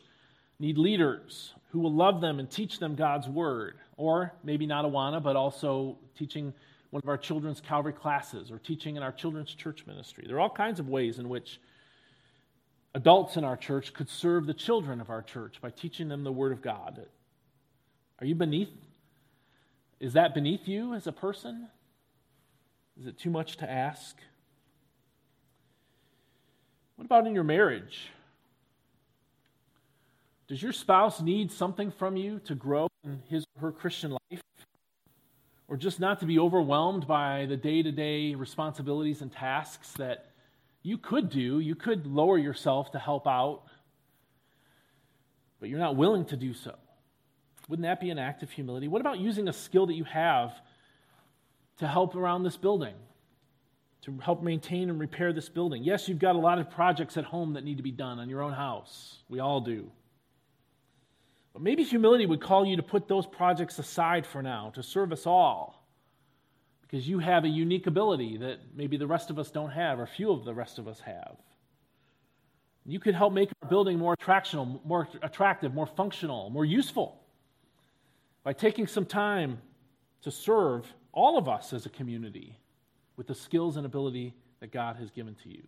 need 0.60 0.78
leaders 0.78 1.54
who 1.70 1.80
will 1.80 1.92
love 1.92 2.20
them 2.20 2.38
and 2.38 2.50
teach 2.50 2.78
them 2.78 2.94
God's 2.94 3.28
word. 3.28 3.78
Or 3.96 4.32
maybe 4.44 4.66
not 4.66 4.84
Awana, 4.84 5.22
but 5.22 5.34
also 5.34 5.98
teaching 6.16 6.52
one 6.90 7.02
of 7.02 7.08
our 7.08 7.18
children's 7.18 7.60
Calvary 7.60 7.92
classes 7.92 8.50
or 8.50 8.58
teaching 8.58 8.96
in 8.96 9.02
our 9.02 9.12
children's 9.12 9.54
church 9.54 9.84
ministry. 9.86 10.24
There 10.26 10.36
are 10.36 10.40
all 10.40 10.50
kinds 10.50 10.78
of 10.78 10.88
ways 10.88 11.18
in 11.18 11.28
which 11.28 11.60
adults 12.94 13.36
in 13.36 13.44
our 13.44 13.56
church 13.56 13.94
could 13.94 14.08
serve 14.08 14.46
the 14.46 14.54
children 14.54 15.00
of 15.00 15.10
our 15.10 15.22
church 15.22 15.60
by 15.60 15.70
teaching 15.70 16.08
them 16.08 16.24
the 16.24 16.32
word 16.32 16.52
of 16.52 16.62
God. 16.62 17.04
Are 18.20 18.26
you 18.26 18.34
beneath? 18.34 18.70
Is 19.98 20.12
that 20.14 20.34
beneath 20.34 20.66
you 20.66 20.94
as 20.94 21.06
a 21.06 21.12
person? 21.12 21.68
Is 23.00 23.06
it 23.06 23.18
too 23.18 23.30
much 23.30 23.56
to 23.58 23.70
ask? 23.70 24.18
What 26.96 27.06
about 27.06 27.26
in 27.26 27.34
your 27.34 27.44
marriage? 27.44 28.10
Does 30.48 30.62
your 30.62 30.72
spouse 30.72 31.22
need 31.22 31.50
something 31.50 31.90
from 31.92 32.16
you 32.16 32.40
to 32.40 32.54
grow 32.54 32.88
in 33.04 33.22
his 33.30 33.46
or 33.56 33.62
her 33.62 33.72
Christian 33.72 34.10
life? 34.10 34.42
Or 35.66 35.78
just 35.78 35.98
not 35.98 36.20
to 36.20 36.26
be 36.26 36.38
overwhelmed 36.38 37.06
by 37.06 37.46
the 37.46 37.56
day 37.56 37.82
to 37.82 37.90
day 37.90 38.34
responsibilities 38.34 39.22
and 39.22 39.32
tasks 39.32 39.92
that 39.92 40.26
you 40.82 40.98
could 40.98 41.30
do? 41.30 41.58
You 41.60 41.76
could 41.76 42.06
lower 42.06 42.36
yourself 42.36 42.92
to 42.92 42.98
help 42.98 43.26
out, 43.26 43.62
but 45.58 45.70
you're 45.70 45.78
not 45.78 45.96
willing 45.96 46.26
to 46.26 46.36
do 46.36 46.52
so. 46.52 46.74
Wouldn't 47.66 47.84
that 47.84 48.00
be 48.00 48.10
an 48.10 48.18
act 48.18 48.42
of 48.42 48.50
humility? 48.50 48.88
What 48.88 49.00
about 49.00 49.20
using 49.20 49.48
a 49.48 49.54
skill 49.54 49.86
that 49.86 49.94
you 49.94 50.04
have 50.04 50.52
to 51.80 51.88
help 51.88 52.14
around 52.14 52.44
this 52.44 52.56
building? 52.56 52.94
To 54.02 54.18
help 54.22 54.42
maintain 54.42 54.88
and 54.88 55.00
repair 55.00 55.32
this 55.32 55.48
building. 55.48 55.82
Yes, 55.82 56.08
you've 56.08 56.18
got 56.18 56.36
a 56.36 56.38
lot 56.38 56.58
of 56.58 56.70
projects 56.70 57.16
at 57.16 57.24
home 57.24 57.54
that 57.54 57.64
need 57.64 57.78
to 57.78 57.82
be 57.82 57.90
done 57.90 58.18
on 58.18 58.28
your 58.28 58.42
own 58.42 58.52
house. 58.52 59.18
We 59.28 59.40
all 59.40 59.60
do. 59.60 59.90
But 61.52 61.62
maybe 61.62 61.82
humility 61.82 62.26
would 62.26 62.40
call 62.40 62.64
you 62.64 62.76
to 62.76 62.82
put 62.82 63.08
those 63.08 63.26
projects 63.26 63.78
aside 63.78 64.26
for 64.26 64.42
now, 64.42 64.70
to 64.74 64.82
serve 64.82 65.10
us 65.10 65.26
all. 65.26 65.86
Because 66.82 67.08
you 67.08 67.18
have 67.18 67.44
a 67.44 67.48
unique 67.48 67.86
ability 67.86 68.38
that 68.38 68.58
maybe 68.74 68.96
the 68.96 69.06
rest 69.06 69.30
of 69.30 69.38
us 69.38 69.50
don't 69.50 69.70
have, 69.70 69.98
or 69.98 70.06
few 70.06 70.30
of 70.30 70.44
the 70.44 70.54
rest 70.54 70.78
of 70.78 70.86
us 70.86 71.00
have. 71.00 71.36
You 72.86 73.00
could 73.00 73.14
help 73.14 73.32
make 73.32 73.50
our 73.62 73.68
building 73.68 73.98
more 73.98 74.16
attractional, 74.16 74.84
more 74.84 75.08
attractive, 75.22 75.74
more 75.74 75.86
functional, 75.86 76.50
more 76.50 76.64
useful 76.64 77.20
by 78.42 78.52
taking 78.52 78.86
some 78.86 79.06
time 79.06 79.60
to 80.22 80.30
serve 80.30 80.86
all 81.12 81.38
of 81.38 81.48
us 81.48 81.72
as 81.72 81.86
a 81.86 81.90
community 81.90 82.58
with 83.16 83.26
the 83.26 83.34
skills 83.34 83.76
and 83.76 83.84
ability 83.84 84.34
that 84.60 84.72
God 84.72 84.96
has 84.96 85.10
given 85.10 85.34
to 85.42 85.48
you. 85.48 85.62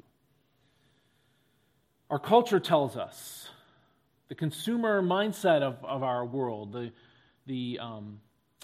Our 2.10 2.18
culture 2.18 2.60
tells 2.60 2.96
us 2.96 3.48
the 4.28 4.34
consumer 4.34 5.02
mindset 5.02 5.62
of, 5.62 5.82
of 5.84 6.02
our 6.02 6.24
world, 6.24 6.72
the, 6.72 6.92
the 7.46 7.78
um, 7.80 8.20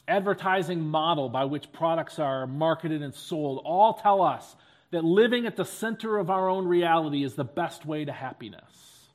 advertising 0.07 0.81
model 0.81 1.29
by 1.29 1.45
which 1.45 1.71
products 1.73 2.19
are 2.19 2.47
marketed 2.47 3.03
and 3.03 3.15
sold, 3.15 3.63
all 3.65 3.95
tell 3.95 4.23
us 4.23 4.57
that 4.91 5.05
living 5.05 5.47
at 5.47 5.57
the 5.57 5.65
center 5.65 6.19
of 6.19 6.31
our 6.31 6.49
own 6.49 6.67
reality 6.67 7.23
is 7.23 7.35
the 7.35 7.45
best 7.45 7.85
way 7.85 8.05
to 8.05 8.13
happiness. 8.13 9.09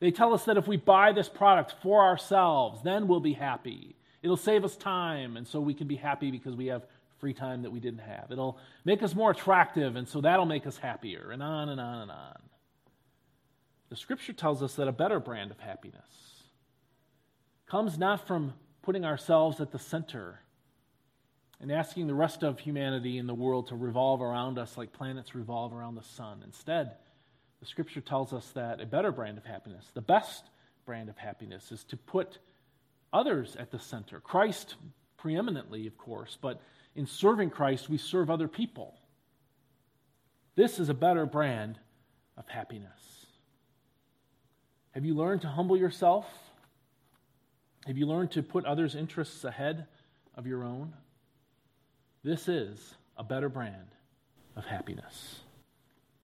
They 0.00 0.10
tell 0.10 0.34
us 0.34 0.46
that 0.46 0.56
if 0.56 0.66
we 0.66 0.78
buy 0.78 1.12
this 1.12 1.28
product 1.28 1.74
for 1.82 2.02
ourselves, 2.02 2.82
then 2.82 3.06
we'll 3.06 3.20
be 3.20 3.34
happy. 3.34 3.94
It'll 4.22 4.36
save 4.36 4.64
us 4.64 4.76
time, 4.76 5.36
and 5.36 5.46
so 5.46 5.60
we 5.60 5.74
can 5.74 5.88
be 5.88 5.96
happy 5.96 6.30
because 6.30 6.54
we 6.54 6.66
have 6.66 6.86
free 7.18 7.34
time 7.34 7.62
that 7.62 7.70
we 7.70 7.80
didn't 7.80 8.00
have. 8.00 8.30
It'll 8.30 8.58
make 8.84 9.02
us 9.02 9.14
more 9.14 9.30
attractive, 9.30 9.96
and 9.96 10.08
so 10.08 10.20
that'll 10.20 10.46
make 10.46 10.66
us 10.66 10.76
happier, 10.76 11.30
and 11.30 11.42
on 11.42 11.68
and 11.68 11.80
on 11.80 12.02
and 12.02 12.10
on. 12.10 12.38
The 13.90 13.96
scripture 13.96 14.32
tells 14.32 14.62
us 14.62 14.74
that 14.76 14.88
a 14.88 14.92
better 14.92 15.20
brand 15.20 15.50
of 15.50 15.58
happiness 15.58 16.08
comes 17.66 17.98
not 17.98 18.26
from 18.26 18.54
putting 18.82 19.04
ourselves 19.04 19.60
at 19.60 19.70
the 19.70 19.78
center 19.78 20.40
and 21.60 21.70
asking 21.70 22.06
the 22.06 22.14
rest 22.14 22.42
of 22.42 22.58
humanity 22.58 23.18
in 23.18 23.26
the 23.26 23.34
world 23.34 23.68
to 23.68 23.76
revolve 23.76 24.20
around 24.20 24.58
us 24.58 24.76
like 24.76 24.92
planets 24.92 25.34
revolve 25.34 25.72
around 25.72 25.94
the 25.94 26.02
sun. 26.02 26.42
Instead, 26.44 26.92
the 27.60 27.66
scripture 27.66 28.00
tells 28.00 28.32
us 28.32 28.48
that 28.54 28.80
a 28.80 28.86
better 28.86 29.12
brand 29.12 29.38
of 29.38 29.44
happiness, 29.44 29.86
the 29.94 30.00
best 30.00 30.44
brand 30.84 31.08
of 31.08 31.16
happiness, 31.16 31.70
is 31.70 31.84
to 31.84 31.96
put 31.96 32.38
others 33.12 33.56
at 33.56 33.70
the 33.70 33.78
center. 33.78 34.20
Christ 34.20 34.76
preeminently, 35.16 35.86
of 35.86 35.96
course, 35.96 36.36
but 36.40 36.60
in 36.94 37.06
serving 37.06 37.50
Christ, 37.50 37.88
we 37.88 37.98
serve 37.98 38.30
other 38.30 38.48
people. 38.48 38.94
This 40.54 40.78
is 40.78 40.88
a 40.88 40.94
better 40.94 41.26
brand 41.26 41.78
of 42.36 42.48
happiness. 42.48 43.26
Have 44.92 45.04
you 45.04 45.14
learned 45.14 45.42
to 45.42 45.48
humble 45.48 45.76
yourself? 45.76 46.26
Have 47.86 47.96
you 47.96 48.06
learned 48.06 48.30
to 48.32 48.42
put 48.42 48.64
others' 48.64 48.94
interests 48.94 49.44
ahead 49.44 49.86
of 50.34 50.46
your 50.46 50.64
own? 50.64 50.92
This 52.22 52.48
is 52.48 52.94
a 53.16 53.24
better 53.24 53.48
brand 53.48 53.94
of 54.56 54.64
happiness. 54.64 55.41